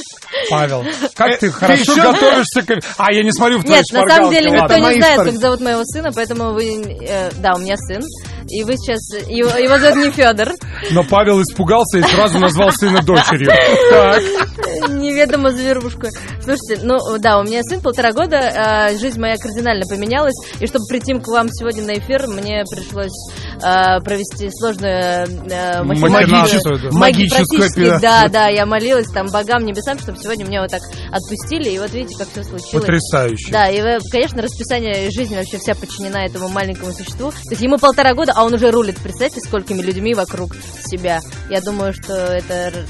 Павел, 0.51 0.85
как 1.15 1.39
ты 1.39 1.51
хорошо 1.51 1.95
готовишься 1.95 2.63
к... 2.63 2.79
А, 2.97 3.13
я 3.13 3.23
не 3.23 3.33
смотрю 3.33 3.59
в 3.59 3.65
твои 3.65 3.79
Нет, 3.79 3.85
на 3.93 4.09
самом 4.09 4.31
деле 4.31 4.51
никто 4.51 4.77
не 4.77 4.95
знает, 4.99 5.21
как 5.23 5.33
зовут 5.37 5.61
моего 5.61 5.83
сына, 5.85 6.11
поэтому 6.15 6.53
вы... 6.55 6.81
э, 7.07 7.31
Да, 7.39 7.55
у 7.55 7.59
меня 7.59 7.77
сын. 7.77 8.01
И 8.49 8.65
вы 8.65 8.77
сейчас... 8.77 8.99
Его, 9.29 9.51
его 9.51 9.79
зовут 9.79 10.05
не 10.05 10.11
Федор. 10.11 10.51
Но 10.91 11.05
Павел 11.05 11.41
испугался 11.43 11.99
и 11.99 12.03
сразу 12.03 12.39
назвал 12.39 12.71
сына 12.71 13.03
дочерью. 13.03 13.51
Так. 13.91 14.23
Неведомо 14.91 15.51
зверушка. 15.51 16.09
Слушайте, 16.43 16.81
ну 16.83 16.99
да, 17.19 17.39
у 17.39 17.45
меня 17.45 17.63
сын 17.63 17.81
полтора 17.81 18.13
года, 18.13 18.37
а, 18.39 18.91
жизнь 18.99 19.21
моя 19.21 19.37
кардинально 19.37 19.87
поменялась, 19.89 20.35
и 20.61 20.67
чтобы 20.67 20.85
прийти 20.89 21.15
к 21.15 21.27
вам 21.29 21.49
сегодня 21.49 21.85
на 21.85 21.95
эфир, 21.99 22.27
мне 22.27 22.65
пришлось 22.71 23.13
а, 23.63 24.01
провести 24.01 24.51
сложную 24.51 25.27
маги- 25.85 26.93
Магическую 26.93 27.65
операцию. 27.65 28.01
Да, 28.01 28.29
да, 28.29 28.49
я 28.49 28.67
молилась 28.67 29.09
там 29.09 29.27
богам, 29.29 29.65
небесам, 29.65 29.99
чтобы 29.99 30.19
сегодня 30.19 30.45
меня 30.45 30.61
вот 30.63 30.71
так 30.71 30.83
отпустили, 31.13 31.71
и 31.71 31.79
вот 31.79 31.93
видите, 31.93 32.17
как 32.19 32.29
все 32.31 32.43
случилось. 32.43 32.73
Потрясающе. 32.73 33.51
Да, 33.53 33.69
и, 33.69 33.81
конечно, 34.11 34.43
расписание 34.43 35.11
жизни 35.11 35.37
вообще 35.37 35.59
вся 35.59 35.75
подчинена 35.75 36.27
этому 36.27 36.49
маленькому 36.49 36.93
существу. 36.93 37.31
То 37.31 37.51
есть 37.51 37.63
ему 37.63 37.79
полтора 37.79 38.15
года, 38.15 38.33
а 38.39 38.45
он 38.45 38.55
уже 38.55 38.71
рулит, 38.71 38.97
представьте, 39.03 39.41
сколькими 39.41 39.83
людьми 39.83 40.15
вокруг 40.15 40.55
себя. 40.87 41.19
Я 41.51 41.61
думаю, 41.61 41.93
что 41.93 42.15
это 42.15 42.87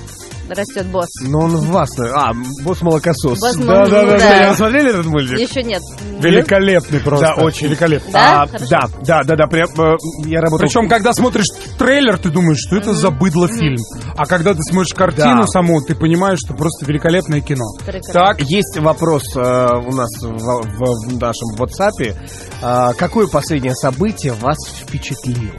растет 0.48 0.86
босс. 0.86 1.08
Но 1.22 1.40
он 1.40 1.56
в 1.56 1.66
вас... 1.70 1.90
А, 1.98 2.32
босс 2.64 2.80
молокосос. 2.82 3.38
Босс 3.38 3.56
Да, 3.56 3.86
да, 3.86 3.86
да, 3.86 4.06
да. 4.06 4.18
да. 4.18 4.50
Вы 4.50 4.56
смотрели 4.56 4.90
этот 4.90 5.06
мультик? 5.06 5.38
Еще 5.38 5.62
нет. 5.62 5.82
Великолепный 6.20 7.00
просто. 7.00 7.32
Да, 7.36 7.42
очень. 7.42 7.66
Великолепный. 7.68 8.12
Да? 8.12 8.42
А, 8.42 8.46
да, 8.46 8.88
да, 9.04 9.22
да, 9.24 9.36
да, 9.36 9.46
прям, 9.46 9.68
э, 9.78 9.96
я 10.26 10.40
работал... 10.40 10.66
Причем, 10.66 10.88
когда 10.88 11.12
смотришь 11.12 11.46
трейлер, 11.78 12.18
ты 12.18 12.30
думаешь, 12.30 12.58
что 12.58 12.76
это 12.76 12.92
за 12.94 13.10
быдло 13.10 13.48
фильм. 13.48 13.76
А 14.16 14.26
когда 14.26 14.54
ты 14.54 14.62
смотришь 14.62 14.94
картину 14.94 15.42
Да. 15.42 15.46
саму, 15.46 15.80
ты 15.82 15.94
понимаешь, 15.94 16.38
что 16.44 16.54
просто 16.54 16.84
великолепное 16.86 17.40
кино. 17.40 17.64
Прекрасно. 17.84 18.12
Так, 18.12 18.40
Есть 18.40 18.78
вопрос 18.78 19.22
э, 19.36 19.40
у 19.40 19.92
нас 19.92 20.10
в, 20.20 20.28
в- 20.28 21.08
в 21.08 21.20
нашем 21.20 21.54
WhatsApp. 21.56 22.16
А, 22.62 22.92
какое 22.94 23.26
последнее 23.26 23.74
событие 23.74 24.32
вас 24.32 24.56
впечатлило? 24.80 25.52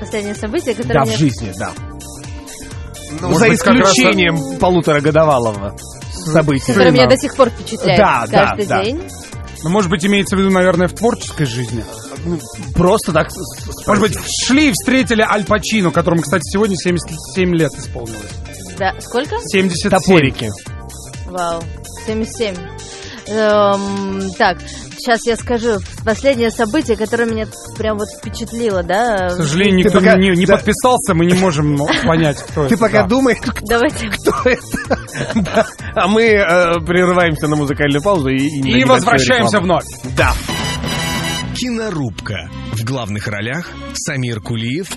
Последнее 0.00 0.34
событие, 0.34 0.74
которое 0.74 0.94
Да, 0.94 1.04
в 1.04 1.08
меня... 1.08 1.18
жизни, 1.18 1.52
да. 1.58 1.70
Ну, 3.20 3.34
за 3.34 3.48
быть, 3.48 3.58
как 3.60 3.74
раз- 3.74 3.90
исключением 3.92 4.58
полуторагодовалого 4.58 5.76
события. 6.10 6.72
которое 6.72 6.90
меня 6.90 7.06
до 7.06 7.16
сих 7.16 7.34
пор 7.36 7.50
впечатляет 7.50 7.98
Да, 7.98 8.26
да, 8.28 8.46
каждый 8.48 8.66
да. 8.66 8.84
день. 8.84 9.02
ну, 9.62 9.70
может 9.70 9.90
быть, 9.90 10.04
имеется 10.04 10.36
в 10.36 10.38
виду, 10.38 10.50
наверное, 10.50 10.88
в 10.88 10.92
творческой 10.94 11.46
жизни. 11.46 11.84
Просто 12.74 13.12
так... 13.12 13.28
Может 13.86 14.02
быть, 14.02 14.18
шли 14.44 14.70
и 14.70 14.72
встретили 14.72 15.22
Аль 15.22 15.44
Пачино, 15.44 15.90
которому, 15.90 16.22
кстати, 16.22 16.42
сегодня 16.44 16.76
77 16.76 17.54
лет 17.54 17.72
исполнилось. 17.74 18.32
Да, 18.78 18.94
сколько? 19.00 19.36
77. 19.44 19.90
Топорики. 19.90 20.50
Вау, 21.26 21.62
77. 22.06 22.54
Эм, 23.28 24.30
так, 24.38 24.58
сейчас 24.96 25.26
я 25.26 25.36
скажу. 25.36 25.78
Последнее 26.04 26.50
событие, 26.50 26.96
которое 26.96 27.24
меня 27.26 27.46
прям 27.76 27.98
вот 27.98 28.08
впечатлило, 28.18 28.82
да? 28.82 29.28
К 29.28 29.32
сожалению, 29.32 29.82
Ты 29.82 29.88
никто 29.88 29.98
пока- 30.00 30.16
не, 30.16 30.30
не 30.30 30.46
да. 30.46 30.56
подписался, 30.56 31.14
мы 31.14 31.26
не 31.26 31.34
можем 31.34 31.76
понять, 32.06 32.38
кто 32.42 32.66
Ты 32.68 32.74
это. 32.74 32.78
пока 32.84 33.02
Да. 33.02 33.08
думаешь, 33.08 33.38
Давайте. 33.68 34.08
кто 34.10 34.32
это. 34.48 34.98
Да. 35.34 35.66
А 35.94 36.06
мы 36.08 36.22
э, 36.22 36.80
прерываемся 36.86 37.48
на 37.48 37.56
музыкальную 37.56 38.02
паузу 38.02 38.28
и, 38.28 38.36
и 38.46 38.84
возвращаемся 38.84 39.58
рекламу. 39.58 39.80
вновь. 39.82 40.14
Да. 40.16 40.32
Кинорубка. 41.56 42.48
В 42.72 42.84
главных 42.84 43.26
ролях 43.28 43.70
Самир 43.94 44.40
Кулиев 44.40 44.88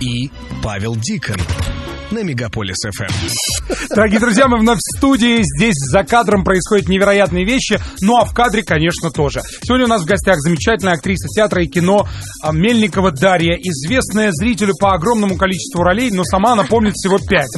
и 0.00 0.30
Павел 0.62 0.94
Дикон. 0.96 1.36
На 2.10 2.22
Мегаполис 2.22 2.76
ФМ. 2.92 3.94
Дорогие 3.94 4.20
друзья, 4.20 4.46
мы 4.46 4.58
вновь 4.58 4.78
в 4.78 4.98
студии. 4.98 5.42
Здесь 5.42 5.74
за 5.76 6.04
кадром 6.04 6.44
происходят 6.44 6.88
невероятные 6.88 7.44
вещи. 7.44 7.80
Ну 8.02 8.16
а 8.16 8.24
в 8.24 8.32
кадре, 8.32 8.62
конечно, 8.62 9.10
тоже. 9.10 9.40
Сегодня 9.62 9.86
у 9.86 9.88
нас 9.88 10.02
в 10.02 10.04
гостях 10.04 10.38
замечательная 10.40 10.94
актриса 10.94 11.26
театра 11.28 11.62
и 11.62 11.66
кино 11.66 12.06
а, 12.40 12.52
Мельникова 12.52 13.10
Дарья. 13.10 13.56
Известная 13.56 14.30
зрителю 14.32 14.74
по 14.78 14.92
огромному 14.92 15.36
количеству 15.36 15.82
ролей, 15.82 16.10
но 16.10 16.24
сама 16.24 16.52
она 16.52 16.64
помнит 16.64 16.92
всего 16.94 17.18
пять. 17.18 17.50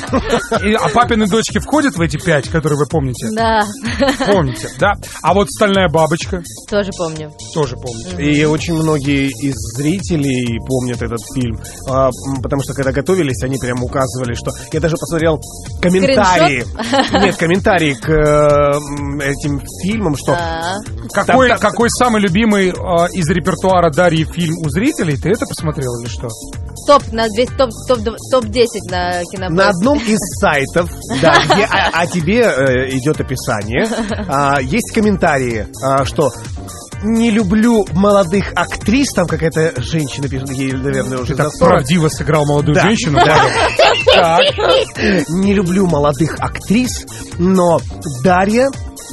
И, 0.65 0.73
а 0.73 0.89
папины 0.89 1.27
дочки 1.27 1.59
входят 1.59 1.97
в 1.97 2.01
эти 2.01 2.17
пять, 2.17 2.49
которые 2.49 2.79
вы 2.79 2.87
помните? 2.87 3.29
Да, 3.33 3.67
Помните, 4.27 4.69
да? 4.79 4.93
А 5.23 5.35
вот 5.35 5.51
«Стальная 5.51 5.89
бабочка» 5.89 6.43
тоже 6.71 6.91
помню. 6.97 7.33
тоже 7.53 7.75
помните. 7.77 8.23
И 8.23 8.45
очень 8.45 8.75
многие 8.75 9.29
из 9.29 9.55
зрителей 9.77 10.59
помнят 10.67 11.03
этот 11.03 11.21
фильм, 11.35 11.59
а, 11.89 12.11
потому 12.43 12.63
что 12.63 12.73
когда 12.75 12.93
готовились, 12.93 13.43
они 13.43 13.59
прям 13.59 13.83
указывали, 13.83 14.35
что... 14.37 14.51
Я 14.73 14.81
даже 14.81 14.97
посмотрел 14.97 15.41
комментарии. 15.81 16.65
Нет, 17.25 17.37
комментарии 17.37 17.95
к 17.95 18.09
э, 18.09 19.25
этим 19.31 19.61
фильмам, 19.83 20.17
что... 20.17 20.33
А, 20.33 20.75
Какой, 21.13 21.49
там- 21.49 21.59
какой 21.59 21.89
самый 21.91 22.21
любимый 22.21 22.71
а, 22.73 23.07
из 23.13 23.29
репертуара 23.31 23.91
Дарьи 23.91 24.25
фильм 24.25 24.55
у 24.65 24.69
зрителей? 24.71 25.17
Ты 25.17 25.31
это 25.31 25.47
посмотрел 25.47 25.99
или 26.01 26.09
что? 26.09 26.29
Топ 26.87 27.03
на 27.13 27.27
200, 27.29 27.55
топ, 27.57 27.71
топ, 27.89 28.17
топ 28.31 28.45
10 28.47 28.91
на 28.91 29.23
кинопоиске. 29.25 29.49
На 29.49 29.69
одном 29.71 29.99
из 29.99 30.19
сайтов, 30.41 30.91
да, 31.21 31.35
где 31.45 31.65
о, 31.65 32.01
о 32.03 32.07
тебе 32.07 32.43
э, 32.43 32.91
идет 32.91 33.21
описание, 33.21 33.89
а, 34.29 34.61
есть 34.61 34.93
комментарии, 34.95 35.67
а, 35.83 36.05
что 36.05 36.31
не 37.03 37.31
люблю 37.31 37.85
молодых 37.93 38.53
актрис, 38.55 39.13
там 39.15 39.27
какая-то 39.27 39.81
женщина 39.83 40.29
пишет, 40.29 40.51
ей, 40.51 40.73
наверное, 40.73 41.19
уже 41.19 41.33
Ты 41.33 41.37
так 41.43 41.51
за 41.53 41.59
40. 41.59 41.69
правдиво 41.75 42.09
сыграл 42.09 42.47
молодую 42.47 42.75
Да. 42.75 42.83
женщину, 42.83 43.19
Павел. 43.19 43.35
Так. 44.15 44.41
Не 45.29 45.55
люблю 45.55 45.87
молодых 45.87 46.37
актрис, 46.41 47.07
но 47.39 47.81
Дарья 48.23 48.69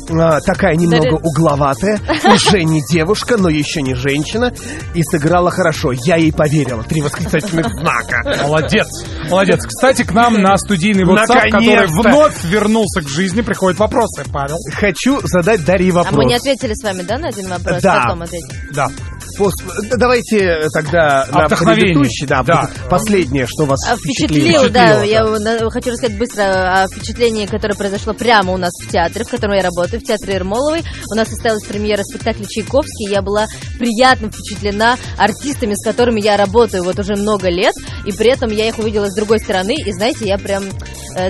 а, 0.09 0.39
такая 0.41 0.75
немного 0.75 1.03
Дарья- 1.03 1.19
угловатая, 1.23 1.99
уже 2.25 2.63
не 2.63 2.81
девушка, 2.89 3.37
но 3.37 3.49
еще 3.49 3.81
не 3.81 3.95
женщина, 3.95 4.53
и 4.93 5.03
сыграла 5.03 5.49
хорошо. 5.51 5.91
Я 5.91 6.17
ей 6.17 6.31
поверила. 6.33 6.83
Три 6.83 7.01
восклицательных 7.01 7.67
знака. 7.69 8.21
Молодец, 8.43 8.87
молодец. 9.29 9.65
Кстати, 9.65 10.03
к 10.03 10.11
нам 10.11 10.35
на 10.41 10.57
студийный 10.57 11.03
WhatsApp, 11.03 11.49
который 11.49 11.87
вновь 11.87 12.43
вернулся 12.43 13.01
к 13.01 13.07
жизни, 13.07 13.41
приходят 13.41 13.79
вопросы, 13.79 14.23
Павел. 14.31 14.57
Хочу 14.73 15.19
задать 15.23 15.63
Дарье 15.65 15.91
А 15.91 15.95
вопрос. 15.95 16.15
мы 16.17 16.25
не 16.25 16.35
ответили 16.35 16.73
с 16.73 16.83
вами, 16.83 17.03
да, 17.03 17.17
на 17.17 17.29
один 17.29 17.49
вопрос? 17.49 17.81
Да. 17.81 18.01
Потом 18.03 18.21
ответим. 18.23 18.57
Да. 18.73 18.89
Да, 19.37 19.97
Давайте 19.97 20.67
тогда 20.73 21.25
на 21.31 21.47
предыдущий, 21.47 22.25
да, 22.27 22.43
Да. 22.43 22.69
последнее, 22.89 23.45
что 23.47 23.65
вас 23.65 23.79
А, 23.87 23.95
впечатлило. 23.95 24.59
Впечатлил, 24.59 24.73
да. 24.73 24.99
Впечатлило, 25.03 25.43
Я 25.63 25.69
хочу 25.69 25.91
рассказать 25.91 26.17
быстро 26.17 26.83
о 26.83 26.87
впечатлении, 26.87 27.45
которое 27.45 27.75
произошло 27.75 28.13
прямо 28.13 28.53
у 28.53 28.57
нас 28.57 28.71
в 28.81 28.89
театре, 28.89 29.25
в 29.25 29.29
котором 29.29 29.55
я 29.55 29.63
работаю, 29.63 30.01
в 30.01 30.03
театре 30.03 30.35
Ермоловой. 30.35 30.81
У 31.11 31.15
нас 31.15 31.27
состоялась 31.29 31.63
премьера 31.63 32.03
спектакля 32.03 32.45
«Чайковский». 32.45 33.09
Я 33.09 33.21
была 33.21 33.47
приятно 33.79 34.29
впечатлена 34.29 34.97
артистами, 35.17 35.73
с 35.75 35.83
которыми 35.83 36.21
я 36.21 36.37
работаю 36.37 36.83
вот 36.83 36.99
уже 36.99 37.15
много 37.15 37.49
лет. 37.49 37.73
И 38.05 38.11
при 38.11 38.31
этом 38.31 38.51
я 38.51 38.67
их 38.67 38.77
увидела 38.79 39.09
с 39.09 39.15
другой 39.15 39.39
стороны. 39.39 39.75
И 39.75 39.91
знаете, 39.91 40.27
я 40.27 40.37
прям 40.37 40.63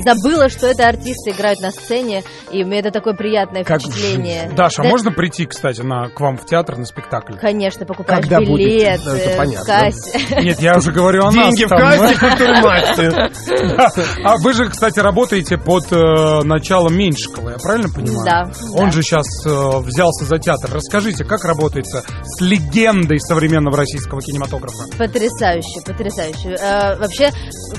забыла, 0.02 0.50
что 0.50 0.68
это 0.68 0.88
артисты 0.88 1.32
играют 1.32 1.60
на 1.62 1.72
сцене. 1.72 2.24
И 2.52 2.64
мне 2.64 2.80
это 2.80 2.92
такое 2.92 3.14
приятное 3.14 3.64
Как 3.64 3.82
впечатление. 3.82 4.50
же- 4.50 4.56
Даша, 4.56 4.82
а 4.82 4.84
Да, 4.84 4.90
можно 4.90 5.12
прийти, 5.12 5.46
кстати, 5.46 5.82
на, 5.82 6.10
к 6.10 6.20
вам 6.20 6.38
в 6.38 6.46
театр 6.46 6.78
на 6.78 6.86
спектакль? 6.86 7.34
Конечно, 7.40 7.86
покупаешь 7.86 8.22
Когда 8.22 8.40
будет? 8.40 8.58
билет 8.68 9.02
Да, 9.06 9.18
это 9.18 9.30
э, 9.30 9.34
в 9.34 9.38
понятно. 9.38 9.66
кассе. 9.66 10.20
Нет, 10.44 10.60
я 10.60 10.78
уже 10.78 10.92
говорю 10.92 11.24
о 11.26 11.32
нас. 11.32 11.56
Деньги 11.56 11.66
в 11.66 11.70
кассе, 11.70 12.18
культурмать. 12.20 12.98
Да. 12.98 13.90
А 14.24 14.38
вы 14.38 14.54
же, 14.54 14.70
кстати, 14.70 15.00
работаете 15.00 15.58
под 15.58 15.92
э, 15.92 16.44
началом 16.44 16.96
Меньшикова, 16.96 17.52
я 17.52 17.58
правильно 17.58 17.90
понимаю? 17.90 18.24
Да, 18.26 18.52
Он 18.82 18.92
же 18.92 19.02
сейчас 19.02 19.26
взялся 19.46 20.26
за 20.26 20.38
театр. 20.38 20.70
Расскажите, 20.74 21.24
как 21.26 21.44
работается 21.44 22.04
с 22.24 22.42
легендой 22.42 23.20
современного 23.20 23.78
российского 23.78 24.22
кинематографа? 24.22 24.84
Потрясающе, 24.98 25.82
потрясающе. 25.86 26.56
Э, 26.60 26.98
вообще, 26.98 27.32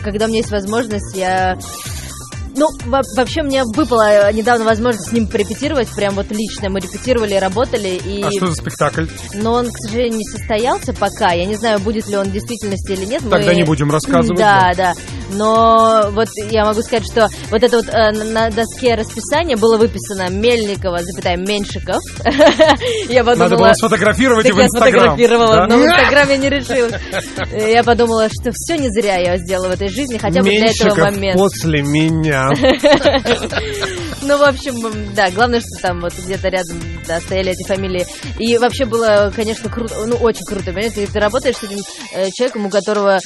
когда 0.02 0.26
у 0.26 0.28
меня 0.28 0.38
есть 0.38 0.50
возможность, 0.50 1.16
я... 1.16 1.56
Ну, 2.56 2.68
во- 2.86 3.02
вообще 3.16 3.42
мне 3.42 3.62
выпала 3.64 4.32
недавно 4.32 4.64
возможность 4.64 5.08
с 5.08 5.12
ним 5.12 5.26
порепетировать, 5.26 5.88
прям 5.94 6.14
вот 6.14 6.30
лично. 6.30 6.68
Мы 6.70 6.80
репетировали, 6.80 7.34
работали, 7.34 8.00
и... 8.04 8.22
А 8.22 8.30
что 8.30 8.46
за 8.46 8.54
спектакль? 8.54 9.06
Но 9.34 9.52
он, 9.54 9.66
к 9.66 9.76
сожалению, 9.86 10.18
не 10.18 10.24
состоялся 10.24 10.92
пока. 10.92 11.32
Я 11.32 11.46
не 11.46 11.56
знаю, 11.56 11.80
будет 11.80 12.06
ли 12.08 12.16
он 12.16 12.28
в 12.28 12.32
действительности 12.32 12.92
или 12.92 13.04
нет. 13.06 13.22
Тогда 13.28 13.48
Мы- 13.48 13.54
не 13.56 13.64
будем 13.64 13.90
рассказывать, 13.90 14.38
Да, 14.38 14.72
да. 14.76 14.92
Но 15.32 16.10
вот 16.12 16.28
я 16.50 16.64
могу 16.64 16.80
сказать, 16.82 17.04
что 17.06 17.28
вот 17.50 17.62
это 17.62 17.76
вот 17.78 17.88
э, 17.88 18.12
на- 18.12 18.50
доске 18.50 18.94
расписания 18.94 19.56
было 19.56 19.76
выписано 19.76 20.28
Мельникова, 20.30 20.98
запятая, 21.02 21.36
Меньшиков. 21.36 21.96
Я 23.08 23.24
подумала... 23.24 23.48
Надо 23.48 23.56
было 23.56 23.72
сфотографировать 23.74 24.46
Так 24.46 24.54
в 24.54 24.58
я 24.58 24.64
Инстаграм. 24.66 24.92
сфотографировала, 24.92 25.56
Да? 25.56 25.66
но 25.66 25.78
в 25.78 25.84
Инстаграм 25.84 26.28
я 26.28 26.36
не 26.36 26.48
решила. 26.50 26.90
Я 27.52 27.82
подумала, 27.82 28.28
что 28.28 28.50
все 28.52 28.76
не 28.78 28.88
зря 28.90 29.16
я 29.16 29.36
сделала 29.38 29.68
в 29.68 29.72
этой 29.72 29.88
жизни, 29.88 30.18
хотя 30.18 30.40
бы 30.42 30.48
для 30.50 30.66
этого 30.70 30.94
момента. 31.10 31.38
после 31.38 31.82
меня. 31.82 32.43
Ну, 34.26 34.38
в 34.38 34.42
общем, 34.42 34.74
да, 35.14 35.30
главное, 35.30 35.60
что 35.60 35.82
там 35.82 36.00
вот 36.00 36.14
где-то 36.14 36.48
рядом 36.48 36.80
да, 37.06 37.20
стояли 37.20 37.52
эти 37.52 37.66
фамилии. 37.66 38.06
И 38.38 38.56
вообще 38.56 38.86
было, 38.86 39.30
конечно, 39.34 39.68
круто, 39.68 39.94
ну, 40.06 40.16
очень 40.16 40.46
круто, 40.46 40.66
понимаете, 40.66 41.06
ты 41.06 41.20
работаешь 41.20 41.56
с 41.56 41.62
этим 41.62 41.78
э, 42.14 42.30
человеком, 42.30 42.64
у 42.66 42.70
которого, 42.70 43.18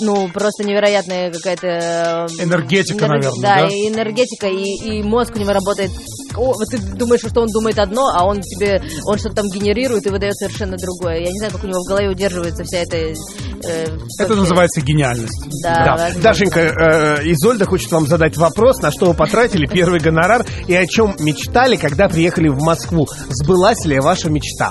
ну, 0.00 0.28
просто 0.28 0.64
невероятная 0.64 1.30
какая-то... 1.30 2.26
э, 2.38 2.42
Энергетика, 2.42 3.06
наверное, 3.06 3.40
Да, 3.40 3.56
да? 3.60 3.66
и 3.68 3.88
энергетика, 3.88 4.48
и, 4.48 4.98
и 4.98 5.02
мозг 5.04 5.36
у 5.36 5.38
него 5.38 5.52
работает... 5.52 5.92
О, 6.36 6.52
вот 6.52 6.66
ты 6.70 6.78
думаешь, 6.78 7.20
что 7.20 7.40
он 7.42 7.48
думает 7.48 7.78
одно, 7.78 8.08
а 8.14 8.24
он 8.24 8.40
тебе, 8.40 8.82
он 9.06 9.18
что-то 9.18 9.36
там 9.36 9.46
генерирует 9.48 10.06
и 10.06 10.10
выдает 10.10 10.36
совершенно 10.36 10.76
другое. 10.76 11.20
Я 11.20 11.30
не 11.30 11.38
знаю, 11.38 11.52
как 11.52 11.64
у 11.64 11.66
него 11.66 11.80
в 11.80 11.88
голове 11.88 12.08
удерживается 12.08 12.64
вся 12.64 12.78
эта... 12.78 12.96
э, 12.96 13.86
Это 14.18 14.34
называется 14.34 14.80
гениальность. 14.80 15.44
Да, 15.62 15.92
возможно. 15.96 16.22
Дашенька, 16.22 16.60
э, 16.60 17.30
Изольда 17.32 17.64
хочет 17.66 17.90
вам 17.92 18.06
задать 18.06 18.36
вопрос, 18.36 18.78
на 18.78 18.90
что 18.90 19.06
вы 19.06 19.14
потратили 19.14 19.66
первый 19.66 20.00
гонорар 20.00 20.44
и 20.66 20.74
о 20.74 20.86
чем 20.86 21.14
мечтали, 21.20 21.76
когда 21.76 22.08
приехали 22.08 22.48
в 22.48 22.60
Москву. 22.62 23.06
Сбылась 23.28 23.84
ли 23.84 23.98
ваша 24.00 24.30
мечта? 24.30 24.70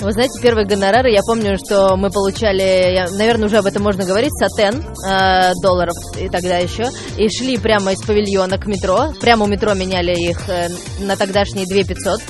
Вы 0.00 0.12
знаете, 0.12 0.40
первые 0.40 0.66
гонорары, 0.66 1.10
я 1.10 1.20
помню, 1.26 1.58
что 1.62 1.94
мы 1.96 2.10
получали, 2.10 2.62
я- 2.94 3.10
наверное, 3.10 3.46
уже 3.48 3.58
об 3.58 3.66
этом 3.66 3.82
можно 3.82 4.04
говорить, 4.06 4.32
сатен 4.32 4.82
э, 5.06 5.52
долларов 5.62 5.92
и 6.18 6.28
тогда 6.30 6.56
еще, 6.56 6.88
и 7.18 7.28
шли 7.28 7.58
прямо 7.58 7.92
из 7.92 8.00
павильона 8.02 8.56
к 8.56 8.66
метро, 8.66 9.12
прямо 9.20 9.44
у 9.44 9.46
метро 9.46 9.74
меняли 9.74 10.12
их 10.12 10.48
э, 10.48 10.68
на 11.00 11.16
тогдашние 11.16 11.66
2 11.66 11.84
500, 11.84 12.20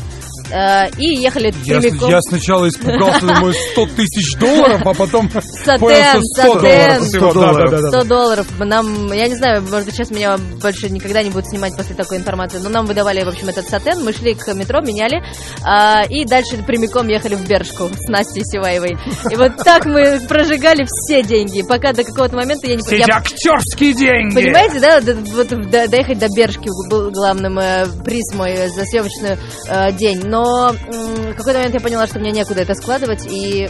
э, 0.51 0.91
и 0.99 1.17
ехали 1.21 1.53
Я, 1.65 1.81
прямиком. 1.81 2.11
я 2.11 2.21
сначала 2.23 2.69
испугался, 2.69 3.21
думаю, 3.27 3.53
100 3.73 3.87
тысяч 3.97 4.39
долларов, 4.39 4.81
а 4.85 4.95
потом 4.95 5.29
понял, 5.29 5.41
что 5.43 6.23
100 6.23 6.43
сатен. 6.43 6.61
долларов 6.61 7.03
всего. 7.09 7.31
100 7.31 7.41
Да, 7.41 7.47
да, 7.47 7.53
долларов. 7.53 7.71
да, 7.71 7.81
да. 7.83 7.89
100 7.89 8.05
долларов. 8.05 8.47
Нам, 8.59 9.13
я 9.13 9.29
не 9.29 9.35
знаю, 9.37 9.63
может 9.63 9.85
быть, 9.87 9.95
сейчас 9.95 10.11
меня 10.11 10.37
больше 10.61 10.89
никогда 10.91 11.23
не 11.23 11.31
будут 11.31 11.47
снимать 11.49 11.77
после 11.77 11.95
такой 11.95 12.19
информации, 12.19 12.59
но 12.59 12.69
нам 12.69 12.87
выдавали, 12.87 13.23
в 13.25 13.29
общем, 13.29 13.49
этот 13.49 13.69
сатен, 13.69 14.05
мы 14.05 14.13
шли 14.13 14.35
к 14.35 14.53
метро, 14.55 14.81
меняли, 14.81 15.23
а, 15.65 16.03
и 16.09 16.25
дальше 16.25 16.57
прямиком 16.67 17.09
ехали 17.09 17.35
в 17.35 17.47
Бершку 17.47 17.89
с 17.95 18.09
Настей 18.09 18.43
Сиваевой. 18.45 18.97
И 19.31 19.37
вот 19.37 19.57
так 19.65 19.87
мы 19.87 20.21
прожигали 20.29 20.85
все 20.87 21.23
деньги, 21.23 21.63
пока 21.63 21.93
до 21.93 22.05
какого-то 22.05 22.37
момента 22.37 22.67
я 22.67 22.77
не 22.77 22.83
Все 22.83 22.99
я- 22.99 23.07
актерские 23.17 23.95
деньги. 23.95 24.35
Понимаете, 24.35 24.81
да, 24.81 25.01
вот 25.35 25.49
до- 25.71 25.89
доехать 25.89 26.19
до 26.19 26.29
Бершки 26.35 26.69
был 26.91 27.11
главным 27.11 27.59
э, 27.59 27.87
приз 28.05 28.33
мой 28.35 28.55
за 28.69 28.85
съемочный 28.85 29.37
э, 29.69 29.93
день. 29.93 30.23
Но 30.25 30.40
м, 30.43 31.33
в 31.33 31.37
какой-то 31.37 31.59
момент 31.59 31.75
я 31.75 31.81
поняла, 31.81 32.07
что 32.07 32.19
мне 32.19 32.31
некуда 32.33 32.63
это 32.63 32.75
складывать, 32.75 33.27
и, 33.31 33.69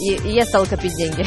и, 0.00 0.14
и 0.14 0.32
я 0.34 0.44
стала 0.44 0.64
копить 0.64 0.94
деньги. 0.96 1.22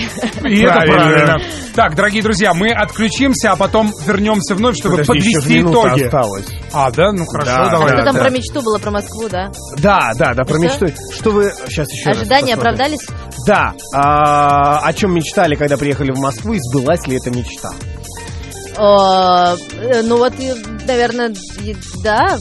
И 0.48 0.62
это 0.62 0.74
Правильно. 0.74 1.38
Так, 1.76 1.96
дорогие 1.96 2.24
друзья, 2.24 2.54
мы 2.54 2.70
отключимся, 2.72 3.52
а 3.52 3.56
потом 3.56 3.92
вернемся 4.06 4.56
вновь, 4.56 4.78
чтобы 4.78 4.98
Подожди, 4.98 5.34
подвести 5.34 5.62
итоги. 5.62 6.04
осталось. 6.06 6.46
А, 6.74 6.90
да? 6.92 7.12
Ну 7.12 7.26
хорошо, 7.26 7.52
Да, 7.52 7.70
давай. 7.70 7.88
А 7.94 7.96
что 7.96 8.04
там 8.06 8.16
да. 8.16 8.22
про 8.22 8.30
мечту 8.30 8.62
было, 8.62 8.78
про 8.80 8.92
Москву, 8.92 9.28
да? 9.30 9.52
Да, 9.78 10.12
да, 10.18 10.34
да, 10.34 10.44
про 10.44 10.58
мечту. 10.58 10.88
Что 11.14 11.32
вы 11.32 11.52
сейчас 11.68 11.92
еще 11.92 12.10
Ожидания 12.10 12.54
оправдались? 12.56 13.06
Да. 13.46 13.74
А, 13.94 14.80
о 14.80 14.94
чем 14.94 15.14
мечтали, 15.14 15.56
когда 15.56 15.78
приехали 15.78 16.12
в 16.12 16.20
Москву, 16.20 16.54
и 16.54 16.60
сбылась 16.60 17.06
ли 17.08 17.18
эта 17.18 17.30
мечта? 17.32 17.70
О, 18.80 19.56
э, 19.82 20.02
ну 20.04 20.18
вот, 20.18 20.34
и, 20.40 20.54
наверное, 20.88 21.34
да. 22.04 22.38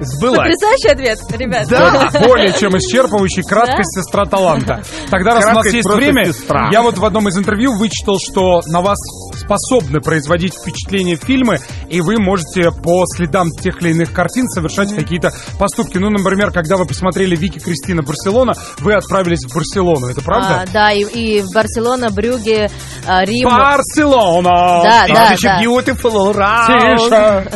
Сбылась. 0.00 0.38
Потрясающий 0.38 0.88
ответ, 0.88 1.18
ребят. 1.32 1.68
Да. 1.68 2.10
Более 2.26 2.52
чем 2.52 2.70
исчерпывающий, 2.76 3.42
краткость, 3.42 4.00
сестра 4.00 4.24
таланта. 4.24 4.82
Тогда, 5.10 5.34
раз 5.34 5.46
у 5.46 5.52
нас 5.52 5.66
есть 5.72 5.88
время, 5.88 6.26
сестра. 6.26 6.70
я 6.72 6.82
вот 6.82 6.98
в 6.98 7.04
одном 7.04 7.28
из 7.28 7.36
интервью 7.36 7.76
вычитал, 7.76 8.18
что 8.18 8.60
на 8.66 8.80
вас 8.80 8.98
способны 9.36 10.00
производить 10.00 10.54
впечатление 10.54 11.16
фильмы, 11.16 11.58
и 11.88 12.00
вы 12.00 12.16
можете 12.18 12.70
по 12.70 13.04
следам 13.06 13.50
тех 13.50 13.82
или 13.82 13.90
иных 13.90 14.12
картин 14.12 14.48
совершать 14.48 14.94
какие-то 14.94 15.30
поступки. 15.58 15.98
Ну, 15.98 16.10
например, 16.10 16.50
когда 16.50 16.76
вы 16.76 16.86
посмотрели 16.86 17.36
Вики 17.36 17.58
Кристина 17.58 18.02
Барселона, 18.02 18.54
вы 18.78 18.94
отправились 18.94 19.44
в 19.44 19.54
Барселону, 19.54 20.08
это 20.08 20.20
правда? 20.22 20.62
А, 20.62 20.72
да, 20.72 20.92
и, 20.92 21.02
и 21.02 21.42
в 21.42 21.52
Барселона, 21.52 22.10
Брюге, 22.10 22.70
а, 23.06 23.24
Рим. 23.24 23.48
Барселона! 23.48 24.82
Да, 24.82 25.06
да, 25.08 25.36
да. 25.42 25.60
Beautiful 26.30 26.32
round. 26.34 27.50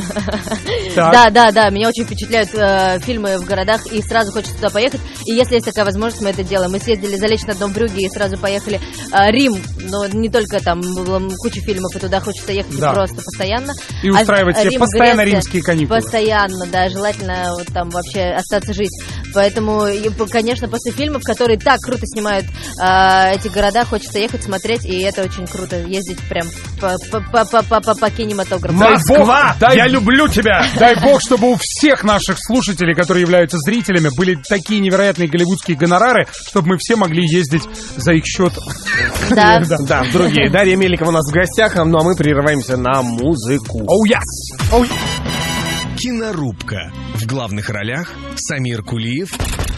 Да, 0.95 1.31
да, 1.31 1.51
да, 1.53 1.71
меня 1.71 1.89
очень 1.89 2.05
впечатляют 2.05 2.51
э, 2.55 2.99
фильмы 3.01 3.39
в 3.39 3.45
городах, 3.45 3.87
и 3.87 4.01
сразу 4.03 4.33
хочется 4.33 4.57
туда 4.57 4.71
поехать. 4.71 5.01
И 5.27 5.33
если 5.33 5.55
есть 5.55 5.67
такая 5.67 5.85
возможность, 5.85 6.23
мы 6.23 6.31
это 6.31 6.43
делаем. 6.43 6.73
Мы 6.73 6.79
съездили 6.79 7.17
залечь 7.17 7.43
на 7.43 7.55
дом 7.55 7.73
Брюге 7.73 8.07
и 8.07 8.09
сразу 8.09 8.39
поехали 8.39 8.81
э, 9.13 9.31
Рим, 9.31 9.57
но 9.91 10.07
не 10.07 10.29
только 10.31 10.61
там 10.63 10.81
куча 11.39 11.61
фильмов, 11.61 11.95
и 11.95 11.99
туда 11.99 12.21
хочется 12.21 12.53
ехать 12.53 12.79
Да. 12.79 12.93
просто 12.93 13.17
постоянно. 13.17 13.73
И 14.03 14.11
устраивать 14.11 14.57
А, 14.57 14.61
себе 14.61 14.71
Рим, 14.71 14.81
постоянно 14.81 15.21
Греция, 15.23 15.35
римские 15.41 15.63
каникулы. 15.63 16.01
Постоянно, 16.01 16.67
да, 16.67 16.89
желательно 16.89 17.53
вот 17.57 17.67
там 17.67 17.91
вообще 17.91 18.23
остаться 18.35 18.73
жить. 18.73 18.91
Поэтому, 19.35 19.85
конечно, 20.31 20.69
после 20.69 20.93
фильмов, 20.93 21.23
которые 21.25 21.59
так 21.59 21.79
круто 21.81 22.07
снимают 22.07 22.47
э, 22.81 23.35
эти 23.35 23.49
города, 23.49 23.85
хочется 23.85 24.19
ехать 24.19 24.43
смотреть, 24.45 24.85
и 24.87 25.01
это 25.03 25.23
очень 25.23 25.47
круто, 25.47 25.77
ездить 25.77 26.19
прям 26.29 26.47
по, 26.81 26.95
по, 27.11 27.21
по, 27.21 27.45
по, 27.45 27.63
по, 27.63 27.81
по- 27.81 27.95
по 27.95 28.11
кинематографу. 28.11 28.79
Дай 28.79 28.93
Москва, 28.93 29.49
бог, 29.51 29.59
дай- 29.61 29.77
я 29.77 29.87
люблю 29.89 30.29
тебя. 30.29 30.65
Дай 30.79 30.95
бог, 31.03 31.21
чтобы 31.21 31.51
у 31.53 31.57
всех 31.61 32.05
наших 32.05 32.37
слушателей, 32.39 32.95
которые 32.95 33.23
являются 33.23 33.59
зрителями, 33.59 34.11
были 34.17 34.37
такие 34.49 34.81
невероятные 34.81 35.29
голливудские 35.29 35.77
гонорары, 35.77 36.27
чтобы 36.49 36.69
мы 36.71 36.77
все 36.79 36.97
могли 36.97 37.23
ездить 37.29 37.63
за 37.97 38.13
их 38.13 38.25
счет. 38.27 38.53
Да. 39.31 39.63
Да, 39.87 40.05
другие. 40.13 40.51
Дарья 40.51 40.77
Мельникова 40.77 41.09
у 41.09 41.13
нас 41.13 41.25
в 41.31 41.35
гостях, 41.35 41.75
ну 41.77 41.99
а 41.99 42.05
мы 42.05 42.15
прерываемся 42.17 42.77
на 42.77 43.03
музыку. 43.03 43.83
Oh, 43.87 44.05
yes! 44.07 44.87
Кинорубка. 45.97 46.93
В 47.15 47.27
главных 47.27 47.71
ролях 47.71 48.11
Самир 48.37 48.83
Кулиев 48.83 49.31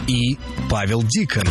и 0.07 0.37
Павел 0.69 1.01
Дикон. 1.03 1.43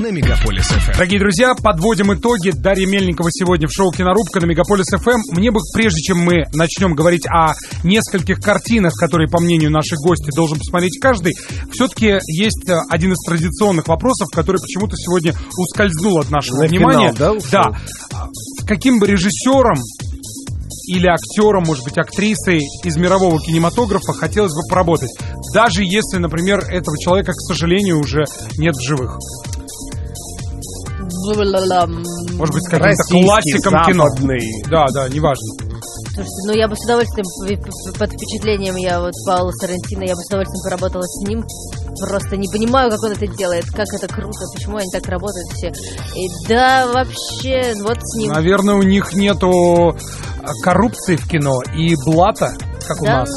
На 0.00 0.10
Мегаполис 0.10 0.64
ФМ. 0.64 0.92
Дорогие 0.94 1.20
друзья, 1.20 1.54
подводим 1.54 2.14
итоги. 2.14 2.52
Дарья 2.54 2.86
Мельникова 2.86 3.28
сегодня 3.30 3.68
в 3.68 3.70
шоу 3.70 3.90
«Кинорубка» 3.92 4.40
на 4.40 4.46
Мегаполис 4.46 4.86
ФМ. 4.86 5.36
Мне 5.36 5.50
бы, 5.50 5.60
прежде 5.74 6.00
чем 6.00 6.20
мы 6.20 6.44
начнем 6.54 6.94
говорить 6.94 7.26
о 7.26 7.52
нескольких 7.84 8.40
картинах, 8.40 8.94
которые, 8.94 9.28
по 9.28 9.40
мнению 9.40 9.70
наших 9.70 9.98
гостей, 9.98 10.30
должен 10.34 10.56
посмотреть 10.56 10.98
каждый, 11.02 11.34
все-таки 11.70 12.18
есть 12.28 12.66
э, 12.66 12.78
один 12.88 13.12
из 13.12 13.18
традиционных 13.26 13.88
вопросов, 13.88 14.28
который 14.32 14.56
почему-то 14.56 14.96
сегодня 14.96 15.34
ускользнул 15.58 16.18
от 16.18 16.30
нашего 16.30 16.62
На 16.62 16.68
внимания. 16.68 17.12
финал, 17.12 17.16
да, 17.18 17.32
ушел? 17.32 17.50
Да. 17.50 18.26
Каким 18.66 19.00
бы 19.00 19.06
режиссером 19.06 19.76
или 20.88 21.08
актером, 21.08 21.64
может 21.66 21.84
быть, 21.84 21.98
актрисой 21.98 22.60
из 22.84 22.96
мирового 22.96 23.38
кинематографа 23.38 24.14
хотелось 24.14 24.54
бы 24.54 24.62
поработать. 24.70 25.10
Даже 25.52 25.84
если, 25.84 26.16
например, 26.16 26.60
этого 26.60 26.96
человека, 26.98 27.32
к 27.32 27.40
сожалению, 27.40 27.98
уже 27.98 28.24
нет 28.56 28.74
в 28.74 28.82
живых. 28.82 29.18
Может 32.36 32.54
быть, 32.54 32.64
с 32.64 32.68
каким-то 32.68 33.04
классиком 33.26 33.74
кино. 33.84 34.04
Да, 34.70 34.86
да, 34.92 35.08
неважно. 35.08 35.70
Слушайте, 36.12 36.42
ну 36.46 36.52
я 36.52 36.68
бы 36.68 36.76
с 36.76 36.84
удовольствием, 36.84 37.94
под 37.98 38.10
впечатлением 38.12 38.76
я 38.76 39.00
вот 39.00 39.12
Паула 39.24 39.52
Сарантино, 39.52 40.02
я 40.02 40.14
бы 40.14 40.20
с 40.20 40.26
удовольствием 40.26 40.62
поработала 40.64 41.02
с 41.02 41.28
ним. 41.28 41.44
Просто 42.08 42.36
не 42.36 42.48
понимаю, 42.48 42.90
как 42.90 43.02
он 43.02 43.12
это 43.12 43.26
делает, 43.26 43.64
как 43.66 43.86
это 43.94 44.08
круто, 44.08 44.40
почему 44.54 44.76
они 44.76 44.90
так 44.92 45.06
работают 45.06 45.46
все. 45.54 45.68
И 45.68 46.28
да, 46.48 46.88
вообще, 46.92 47.74
вот 47.82 47.98
с 48.02 48.18
ним. 48.18 48.32
Наверное, 48.32 48.74
у 48.74 48.82
них 48.82 49.12
нету 49.14 49.50
а, 50.42 50.52
коррупции 50.62 51.16
в 51.16 51.28
кино 51.28 51.62
и 51.74 51.94
блата, 52.04 52.50
как 52.86 53.02
у 53.02 53.04
Да, 53.04 53.20
нас. 53.20 53.30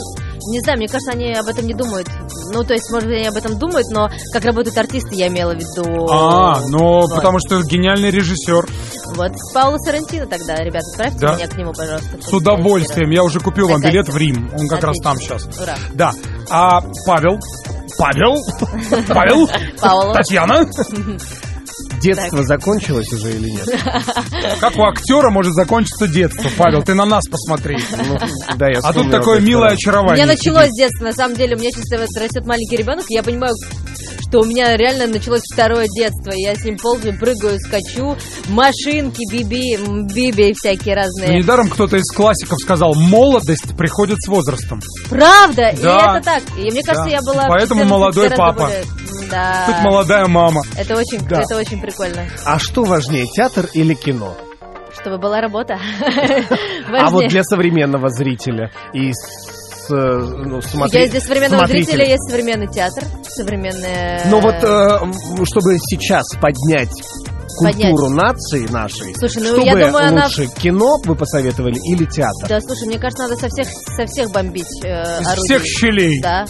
Не 0.47 0.59
знаю, 0.61 0.77
мне 0.77 0.87
кажется, 0.87 1.11
они 1.11 1.33
об 1.33 1.47
этом 1.47 1.65
не 1.65 1.73
думают. 1.73 2.07
Ну, 2.53 2.63
то 2.63 2.73
есть, 2.73 2.89
может 2.91 3.07
быть, 3.07 3.17
они 3.17 3.27
об 3.27 3.35
этом 3.35 3.57
думают, 3.57 3.87
но 3.89 4.09
как 4.31 4.45
работают 4.45 4.77
артисты, 4.77 5.15
я 5.15 5.27
имела 5.27 5.53
в 5.53 5.57
виду. 5.57 6.07
А, 6.09 6.61
ну, 6.67 7.01
Вот. 7.01 7.15
потому 7.15 7.39
что 7.39 7.61
гениальный 7.63 8.11
режиссер. 8.11 8.67
Вот 9.15 9.31
Паула 9.53 9.77
Сарантино 9.77 10.25
тогда, 10.27 10.55
ребята, 10.55 10.85
отправьте 10.91 11.17
Да. 11.19 11.35
меня 11.35 11.47
к 11.47 11.57
нему, 11.57 11.73
пожалуйста. 11.73 12.21
С 12.21 12.33
удовольствием. 12.33 13.09
Я 13.11 13.23
уже 13.23 13.39
купил 13.39 13.67
вам 13.69 13.81
билет 13.81 14.07
в 14.09 14.17
Рим. 14.17 14.49
Он 14.59 14.67
как 14.67 14.83
раз 14.83 14.97
там 15.03 15.13
Отлично. 15.13 15.39
сейчас. 15.39 15.59
Ура. 15.61 15.75
Да. 15.93 16.11
А 16.49 16.81
Павел? 17.05 17.39
Павел? 17.97 18.35
Павел? 19.07 20.13
Татьяна? 20.13 20.65
Детство 22.03 22.43
закончилось 22.43 23.11
уже 23.13 23.31
или 23.33 23.49
нет? 23.51 23.67
Как 24.59 24.77
у 24.77 24.83
актера 24.83 25.29
может 25.29 25.53
закончиться 25.53 26.07
детство? 26.07 26.49
Павел, 26.57 26.83
ты 26.83 26.93
на 26.93 27.05
нас 27.05 27.23
посмотри. 27.29 27.77
Ну, 27.91 28.17
да, 28.57 28.67
я 28.67 28.79
А 28.83 28.93
тут 28.93 29.09
такое 29.11 29.39
милое 29.39 29.69
раз. 29.69 29.73
У 29.73 29.75
очарование. 29.75 30.25
меня 30.25 30.33
началось 30.33 30.69
детства, 30.71 31.05
на 31.05 31.13
самом 31.13 31.35
деле, 31.35 31.55
у 31.55 31.59
меня 31.59 31.69
сейчас 31.71 31.99
вот 31.99 32.21
растет 32.21 32.45
маленький 32.45 32.75
ребенок, 32.77 33.05
и 33.09 33.15
я 33.15 33.23
понимаю, 33.23 33.53
что 34.27 34.39
у 34.41 34.45
меня 34.45 34.75
реально 34.75 35.07
началось 35.07 35.41
второе 35.53 35.87
детство. 35.95 36.31
Я 36.35 36.55
с 36.55 36.63
ним 36.63 36.77
ползаю, 36.77 37.17
прыгаю, 37.19 37.59
скачу, 37.59 38.15
машинки, 38.49 39.21
биби, 39.31 39.77
биби 40.13 40.53
всякие 40.53 40.95
Ну, 40.95 41.01
разные. 41.01 41.37
Недаром 41.39 41.69
кто-то 41.69 41.97
из 41.97 42.09
классиков 42.11 42.57
сказал, 42.59 42.95
молодость 42.95 43.75
приходит 43.77 44.17
с 44.21 44.27
возрастом. 44.27 44.81
Правда, 45.09 45.69
и 45.69 45.81
Да. 45.81 46.17
это 46.17 46.25
так. 46.25 46.43
И 46.57 46.61
мне 46.71 46.81
кажется, 46.83 47.05
Да. 47.05 47.09
я 47.11 47.19
была... 47.21 47.45
Поэтому 47.47 47.81
14 47.81 47.89
молодой 47.89 48.29
папа. 48.31 48.63
более- 48.65 48.83
Да. 49.33 49.63
Тут 49.67 49.83
молодая 49.83 50.27
мама. 50.27 50.61
Это 50.77 50.95
очень, 50.95 51.19
Да. 51.27 51.41
это 51.41 51.57
очень 51.57 51.81
прикольно. 51.81 52.25
А 52.45 52.59
что 52.59 52.83
важнее, 52.83 53.25
театр 53.27 53.67
или 53.73 53.93
кино? 53.95 54.35
Чтобы 54.99 55.17
была 55.17 55.41
работа. 55.41 55.77
А 56.95 57.09
вот 57.09 57.27
для 57.29 57.43
современного 57.43 58.09
зрителя 58.09 58.71
и 58.93 59.11
с, 59.13 59.89
ну, 59.89 60.61
смотри- 60.61 60.99
Есть 61.01 61.11
для 61.11 61.21
современного 61.21 61.61
смотрителя. 61.65 61.85
зрителя 61.85 62.09
есть 62.11 62.29
современный 62.29 62.67
театр, 62.67 63.03
современные... 63.23 64.21
Но 64.27 64.39
вот, 64.39 64.55
э, 64.63 65.45
чтобы 65.45 65.77
сейчас 65.79 66.25
поднять 66.39 66.91
культуру 67.57 68.07
Поднять. 68.09 68.33
нации 68.33 68.67
нашей, 68.71 69.15
Слушай, 69.15 69.43
ну, 69.43 69.49
чтобы 69.49 69.65
я 69.65 69.87
думаю, 69.87 70.07
она- 70.07 70.25
лучше 70.25 70.47
кино 70.47 70.97
вы 71.05 71.15
посоветовали 71.15 71.77
или 71.91 72.05
театр? 72.05 72.47
Да, 72.47 72.59
слушай, 72.61 72.87
мне 72.87 72.99
кажется, 72.99 73.23
надо 73.23 73.35
со 73.37 73.47
всех, 73.47 73.67
со 73.67 74.05
всех 74.05 74.31
бомбить 74.31 74.65
э, 74.85 75.01
Из 75.21 75.27
орудий. 75.27 75.43
всех 75.45 75.63
щелей. 75.65 76.21
Да. 76.21 76.45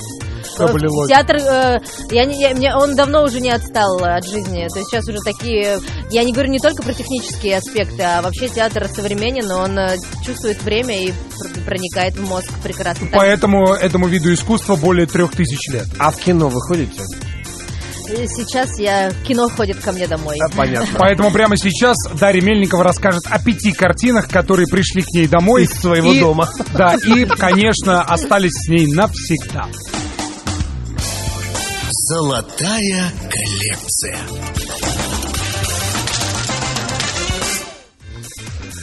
Театр, 1.08 1.38
э, 1.38 1.80
я 2.12 2.26
не, 2.26 2.40
я- 2.42 2.54
мне, 2.56 2.76
он 2.76 2.96
давно 2.96 3.24
уже 3.24 3.40
не 3.42 3.50
отстал 3.52 3.98
от 4.04 4.26
жизни. 4.28 4.68
То 4.72 4.80
есть 4.80 4.90
сейчас 4.92 5.08
уже 5.08 5.20
такие... 5.24 5.80
Я 6.12 6.24
не 6.24 6.32
говорю 6.34 6.50
не 6.52 6.60
только 6.60 6.84
про 6.84 6.94
технические 6.94 7.58
аспекты, 7.58 8.02
а 8.04 8.22
вообще 8.22 8.48
театр 8.50 8.88
современен, 8.94 9.50
он 9.52 9.78
э, 9.78 9.98
чувствует 10.26 10.62
время 10.64 11.04
и 11.06 11.12
пр- 11.12 11.64
проникает 11.66 12.16
в 12.16 12.28
мозг 12.28 12.50
прекрасно. 12.64 13.08
Поэтому 13.12 13.74
этому 13.74 14.08
виду 14.08 14.34
искусства 14.34 14.76
более 14.76 15.06
трех 15.08 15.32
тысяч 15.36 15.70
лет. 15.72 15.86
А 16.00 16.12
в 16.12 16.18
кино 16.18 16.50
вы 16.50 16.60
ходите? 16.62 17.02
э, 18.10 18.26
Сейчас 18.28 18.78
я 18.80 19.12
кино 19.26 19.48
ходит 19.50 19.80
ко 19.80 19.92
мне 19.92 20.08
домой. 20.08 20.38
А, 20.40 20.50
понятно. 20.56 20.88
Поэтому 21.00 21.32
прямо 21.32 21.58
сейчас 21.58 21.96
Дарья 22.20 22.42
Мельникова 22.42 22.84
расскажет 22.84 23.24
о 23.30 23.40
пяти 23.40 23.72
картинах, 23.72 24.28
которые 24.30 24.68
пришли 24.68 25.02
к 25.02 25.08
ней 25.14 25.28
домой. 25.28 25.64
Из 25.64 25.72
своего 25.72 26.12
И- 26.14 26.20
дома. 26.20 26.50
Да, 26.74 26.96
и, 26.96 27.26
конечно, 27.26 28.02
остались 28.04 28.52
с 28.54 28.68
ней 28.70 28.88
навсегда. 28.88 29.68
Золотая 32.14 33.12
коллекция. 33.32 34.18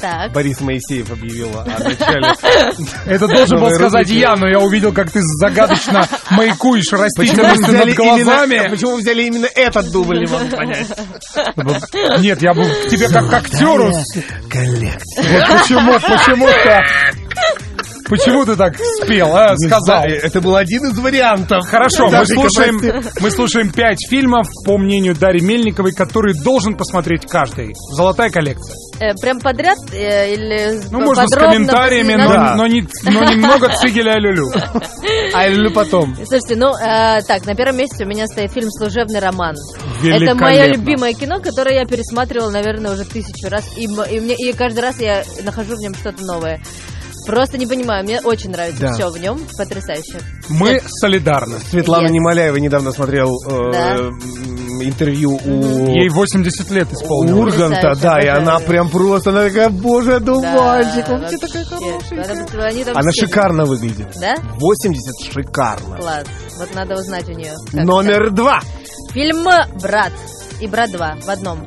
Так. 0.01 0.33
Борис 0.33 0.61
Моисеев 0.61 1.13
объявил 1.13 1.51
о 1.57 1.65
начале. 1.65 2.35
Это 3.07 3.29
должен 3.29 3.61
был 3.61 3.71
сказать 3.71 4.09
я, 4.09 4.35
но 4.35 4.49
я 4.49 4.59
увидел, 4.59 4.93
как 4.93 5.13
ты 5.13 5.21
загадочно 5.23 6.09
маякуешь 6.31 6.91
растительностью 6.91 7.67
взяли 7.69 7.91
над 7.91 7.97
глазами. 7.97 8.69
Почему 8.69 8.97
взяли 8.97 9.23
именно 9.23 9.47
этот 9.55 9.93
дубль, 9.93 10.25
не 10.25 10.27
могу 10.27 10.49
понять. 10.49 10.89
Нет, 12.19 12.43
я 12.43 12.53
был 12.53 12.65
к 12.65 12.89
тебе 12.89 13.09
как 13.09 13.31
к 13.31 13.33
актеру. 13.33 13.93
Коллекция. 14.51 15.49
Вот 15.49 15.61
почему, 15.61 15.93
почему 16.01 16.47
так? 16.65 16.85
Почему 18.11 18.45
ты 18.45 18.57
так 18.57 18.75
спел, 18.77 19.35
а? 19.35 19.57
Сказал. 19.57 20.03
знаю, 20.03 20.21
Это 20.23 20.41
был 20.41 20.57
один 20.57 20.85
из 20.85 20.99
вариантов. 20.99 21.67
Хорошо, 21.69 22.09
мы 22.11 22.27
слушаем, 22.27 23.05
мы 23.21 23.31
слушаем 23.31 23.73
пять 23.73 23.99
фильмов, 24.09 24.49
по 24.67 24.77
мнению 24.77 25.15
Дарьи 25.15 25.41
Мельниковой, 25.41 25.93
которые 25.93 26.35
должен 26.35 26.77
посмотреть 26.77 27.27
каждый. 27.27 27.73
Золотая 27.93 28.31
коллекция. 28.31 28.75
Э, 29.01 29.15
прям 29.15 29.41
подряд 29.41 29.79
э, 29.93 30.35
или 30.35 30.83
Ну, 30.91 31.01
можно 31.01 31.27
с 31.27 31.35
комментариями, 31.35 32.15
но, 32.15 32.29
Да. 32.29 32.55
но, 32.57 32.67
не, 32.67 32.87
но 33.05 33.25
немного 33.25 33.69
цигеля 33.81 34.17
и 34.19 34.21
люлю. 34.21 34.51
А 35.33 35.45
я 35.45 35.49
люблю 35.49 35.73
потом. 35.73 36.15
Слушайте, 36.17 36.57
ну, 36.57 36.75
э, 36.77 37.23
так, 37.23 37.47
на 37.47 37.55
первом 37.55 37.79
месте 37.79 38.05
у 38.05 38.09
меня 38.09 38.27
стоит 38.27 38.53
фильм 38.53 38.71
«Служебный 38.71 39.21
роман». 39.21 39.55
Это 40.05 40.35
мое 40.35 40.67
любимое 40.67 41.15
кино, 41.15 41.41
которое 41.41 41.77
я 41.77 41.87
пересматривала, 41.87 42.51
наверное, 42.51 42.93
уже 42.93 43.05
тысячу 43.05 43.49
раз. 43.49 43.65
И, 43.77 43.85
и, 43.85 44.21
мне, 44.21 44.35
и 44.35 44.53
каждый 44.53 44.81
раз 44.81 45.01
я 45.01 45.23
нахожу 45.45 45.77
в 45.77 45.81
нем 45.81 45.95
что-то 45.95 46.23
новое. 46.25 46.61
Просто 47.27 47.59
не 47.59 47.67
понимаю, 47.67 48.05
мне 48.05 48.21
очень 48.21 48.51
нравится 48.51 48.81
Да. 48.81 48.93
все 48.95 49.11
в 49.11 49.19
нем. 49.19 49.41
Потрясающе. 49.57 50.21
Мы 50.49 50.81
солидарны. 51.01 51.59
Светлана 51.71 52.07
Yes. 52.09 52.13
Немоляева 52.13 52.57
недавно 52.57 52.93
смотрел 52.93 53.31
э, 53.47 53.73
Да. 53.73 53.95
м, 53.97 54.83
интервью 54.83 55.39
у... 55.45 55.87
Ей 55.91 56.09
80 56.09 56.71
лет 56.71 56.93
исполнилось. 56.93 57.55
Урганта, 57.55 57.77
Потрясающе, 57.91 58.01
да, 58.03 58.19
и 58.19 58.27
обожаю. 58.27 58.43
она 58.43 58.59
прям 58.61 58.89
просто, 58.91 59.31
она 59.31 59.45
такая, 59.45 59.69
боже, 59.71 60.17
одуванчик, 60.17 61.07
Да, 61.07 61.19
вообще 61.19 61.37
такая 61.39 61.65
хорошая. 61.65 62.95
Она- 62.95 63.13
шикарно 63.13 63.65
выглядит. 63.67 64.09
Да? 64.21 64.35
80 64.59 65.33
шикарно. 65.33 65.97
Класс. 65.99 66.27
Вот 66.59 66.75
надо 66.75 66.95
узнать 66.95 67.29
у 67.29 67.33
нее. 67.33 67.55
Номер 67.73 68.31
два. 68.31 68.61
Фильм 69.13 69.45
«Брат» 69.81 70.13
и 70.61 70.67
«Брат 70.67 70.91
2» 70.91 71.21
в 71.25 71.29
одном. 71.29 71.67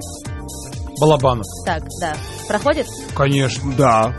Балабанов. 0.99 1.45
Так, 1.65 1.83
да. 1.99 2.13
Проходит? 2.47 2.87
Конечно. 3.15 3.71
Да. 3.77 4.15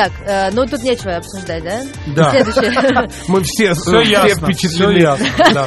Так, 0.00 0.12
э, 0.24 0.50
ну 0.52 0.64
тут 0.64 0.82
нечего 0.82 1.16
обсуждать, 1.16 1.62
да? 1.62 1.82
Да. 2.06 2.30
Следующий. 2.30 3.10
Мы 3.28 3.42
все, 3.42 3.74
Все 3.74 3.82
все 3.82 4.00
ясно. 4.00 4.28
Все 4.28 4.68
впечатлены. 4.68 4.98
ясно. 4.98 5.26
да. 5.52 5.66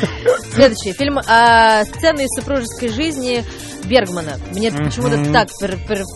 Следующий 0.51 0.93
фильм 0.93 1.19
о 1.19 1.83
сцены 1.85 2.21
из 2.21 2.39
супружеской 2.39 2.89
жизни 2.89 3.43
Бергмана. 3.83 4.37
Мне 4.51 4.71
почему-то 4.71 5.23
так 5.31 5.49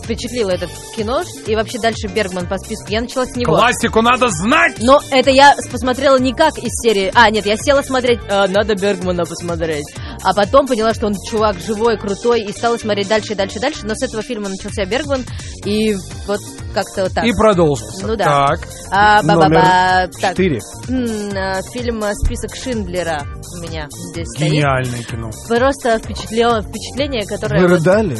впечатлило 0.02 0.50
это 0.50 0.66
кино, 0.96 1.22
и 1.46 1.54
вообще 1.54 1.78
дальше 1.78 2.08
Бергман 2.08 2.48
по 2.48 2.58
списку. 2.58 2.86
Я 2.88 3.02
начала 3.02 3.24
с 3.24 3.36
него. 3.36 3.54
Классику 3.54 4.02
надо 4.02 4.28
знать! 4.30 4.76
Но 4.80 5.00
это 5.10 5.30
я 5.30 5.54
посмотрела 5.70 6.18
не 6.18 6.32
как 6.32 6.58
из 6.58 6.72
серии. 6.82 7.12
А, 7.14 7.30
нет, 7.30 7.46
я 7.46 7.56
села 7.56 7.82
смотреть, 7.82 8.20
«А, 8.28 8.48
надо 8.48 8.74
Бергмана 8.74 9.24
посмотреть. 9.24 9.86
А 10.24 10.34
потом 10.34 10.66
поняла, 10.66 10.94
что 10.94 11.06
он 11.06 11.14
чувак 11.30 11.58
живой, 11.60 11.96
крутой, 11.98 12.42
и 12.42 12.52
стала 12.52 12.76
смотреть 12.76 13.08
дальше 13.08 13.32
и 13.32 13.36
дальше 13.36 13.58
и 13.58 13.60
дальше. 13.60 13.80
Но 13.84 13.94
с 13.94 14.02
этого 14.02 14.22
фильма 14.22 14.48
начался 14.48 14.84
Бергман, 14.84 15.24
и 15.64 15.94
вот 16.26 16.40
как-то 16.74 17.04
вот 17.04 17.12
так. 17.12 17.24
И 17.24 17.32
продолжится. 17.32 18.06
Ну 18.06 18.16
да. 18.16 18.24
Так. 18.48 18.68
А, 18.90 19.22
ба-ба-ба. 19.22 19.48
Номер 19.48 20.10
Так, 20.20 20.30
четыре. 20.32 20.60
м, 20.88 21.04
э, 21.30 21.62
фильм 21.72 22.02
«Список 22.24 22.54
Шиндлера» 22.54 23.26
у 23.56 23.62
меня 23.62 23.88
здесь 24.12 24.26
стоит. 24.34 24.50
Гениальное 24.52 25.02
кино. 25.02 25.30
Просто 25.48 25.96
впечатле- 25.98 26.62
впечатление, 26.62 27.26
которое... 27.26 27.60
Вы 27.62 27.68
вот- 27.68 27.78
рыдали 27.78 28.16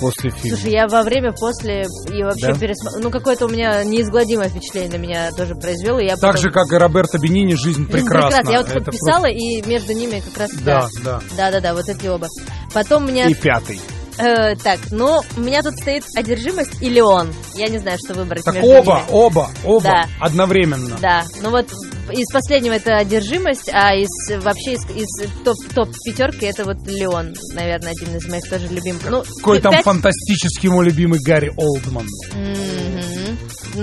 после 0.00 0.30
фильма? 0.30 0.56
Слушай, 0.56 0.72
я 0.72 0.88
во 0.88 1.02
время, 1.02 1.32
после 1.32 1.82
и 2.10 2.22
вообще 2.22 2.52
Да? 2.52 2.54
пересмотрела... 2.54 3.02
Ну, 3.02 3.10
какое-то 3.10 3.46
у 3.46 3.48
меня 3.48 3.84
неизгладимое 3.84 4.48
впечатление 4.48 4.90
на 4.90 4.96
меня 5.02 5.30
тоже 5.32 5.54
произвело. 5.54 5.98
Я 6.00 6.14
Так 6.16 6.20
потом- 6.20 6.40
же, 6.42 6.50
как 6.50 6.72
и 6.72 6.76
Роберто 6.76 7.18
Бенини, 7.18 7.54
«Жизнь 7.54 7.70
Жизнь 7.80 7.86
прекрасна». 7.90 8.50
Я 8.50 8.58
вот 8.60 8.68
Это 8.70 8.80
подписала, 8.80 9.26
и 9.26 9.62
между 9.66 9.92
ними 9.92 10.20
как 10.20 10.38
раз... 10.38 10.50
Да, 10.64 10.88
да. 11.04 11.20
Да-да-да, 11.40 11.72
вот 11.72 11.88
эти 11.88 12.06
оба. 12.06 12.28
Потом 12.74 13.06
меня... 13.06 13.26
И 13.26 13.32
пятый. 13.32 13.80
Э, 14.18 14.56
так, 14.56 14.78
ну, 14.90 15.20
у 15.36 15.40
меня 15.40 15.62
тут 15.62 15.74
стоит 15.78 16.04
«Одержимость» 16.16 16.80
и 16.82 16.88
«Леон». 16.88 17.32
Я 17.54 17.68
не 17.68 17.78
знаю, 17.78 17.98
что 18.04 18.14
выбрать 18.14 18.44
Так 18.44 18.54
между 18.54 18.68
оба, 18.70 18.94
ними. 18.96 19.06
оба, 19.10 19.50
оба 19.64 19.82
Да. 19.82 20.04
одновременно. 20.20 20.96
Да, 21.00 21.24
ну 21.42 21.50
вот 21.50 21.66
из 22.10 22.26
последнего 22.32 22.72
это 22.74 22.96
одержимость, 22.96 23.68
а 23.72 23.94
из 23.94 24.08
вообще 24.42 24.72
из, 24.72 24.84
из 24.90 25.28
топ, 25.44 25.56
топ 25.74 25.88
пятерки 26.04 26.46
это 26.46 26.64
вот 26.64 26.76
Леон, 26.86 27.34
наверное, 27.54 27.92
один 27.92 28.16
из 28.16 28.26
моих 28.28 28.48
тоже 28.50 28.66
любимых. 28.68 29.02
Ну, 29.08 29.22
Какой 29.38 29.60
там 29.60 29.72
пять- 29.72 29.84
фантастический 29.84 30.68
мой 30.68 30.86
любимый 30.86 31.20
Гарри 31.24 31.52
Олдман 31.56 32.06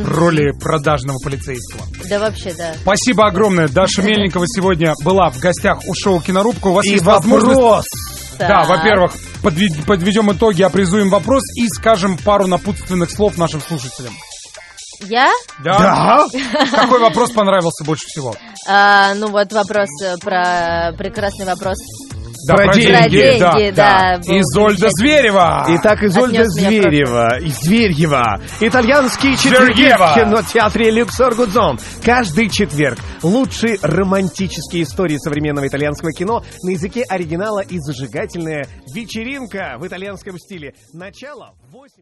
роли 0.04 0.52
продажного 0.60 1.18
полицейского. 1.24 1.82
Да 2.10 2.20
вообще, 2.20 2.54
да. 2.58 2.74
Спасибо 2.82 3.28
огромное. 3.28 3.68
Даша 3.70 4.02
Мельникова 4.02 4.46
сегодня 4.48 4.94
была 5.04 5.30
в 5.30 5.40
гостях 5.40 5.80
у 5.88 5.94
шоу 5.96 6.20
«Кинорубка». 6.22 6.68
У 6.68 6.74
вас 6.74 6.86
И 6.86 6.90
есть 6.92 7.06
возможность... 7.06 7.88
вопрос. 8.46 8.68
Да, 8.68 8.76
во-первых, 8.76 9.12
подвед- 9.44 9.86
подведем 9.86 10.32
итоги, 10.32 10.62
опризуем 10.62 11.10
вопрос 11.10 11.44
и 11.56 11.68
скажем 11.70 12.18
пару 12.18 12.48
напутственных 12.48 13.12
слов 13.12 13.38
нашим 13.38 13.62
слушателям. 13.62 14.14
Я? 15.02 15.32
Да? 15.64 16.26
Какой 16.72 17.00
вопрос 17.02 17.32
понравился 17.32 17.84
больше 17.84 18.08
всего? 18.08 18.36
А, 18.68 19.14
ну 19.16 19.28
вот 19.28 19.52
вопрос 19.54 19.90
э, 20.04 20.18
про 20.18 20.94
прекрасный 20.98 21.46
вопрос. 21.46 21.78
Да, 22.48 22.56
Про 22.56 22.74
деньги. 22.74 22.92
Про 22.92 23.10
деньги, 23.10 23.76
да, 23.76 24.20
был 24.26 24.40
Изольда 24.40 24.90
замечательный. 24.90 25.20
Зверева. 25.20 25.66
Итак, 25.70 26.04
Изольда 26.04 26.42
Отнес 26.42 26.54
Зверева. 26.54 27.40
И 27.40 27.50
Зверьева. 27.50 28.42
Итальянские 28.62 29.36
четверги 29.36 29.94
в 29.94 30.16
кинотеатре 30.16 30.92
Люксор 30.92 31.36
Гудзон. 31.36 31.80
Каждый 32.04 32.50
четверг. 32.50 32.98
Лучшие 33.22 33.78
романтические 33.82 34.84
истории 34.84 35.18
современного 35.18 35.68
итальянского 35.68 36.12
кино 36.12 36.44
на 36.64 36.70
языке 36.70 37.04
оригинала 37.04 37.60
и 37.60 37.80
зажигательная 37.80 38.66
вечеринка 38.94 39.76
в 39.78 39.86
итальянском 39.86 40.38
стиле. 40.40 40.74
Начало 40.94 41.54
в 41.70 41.74
8. 41.74 41.92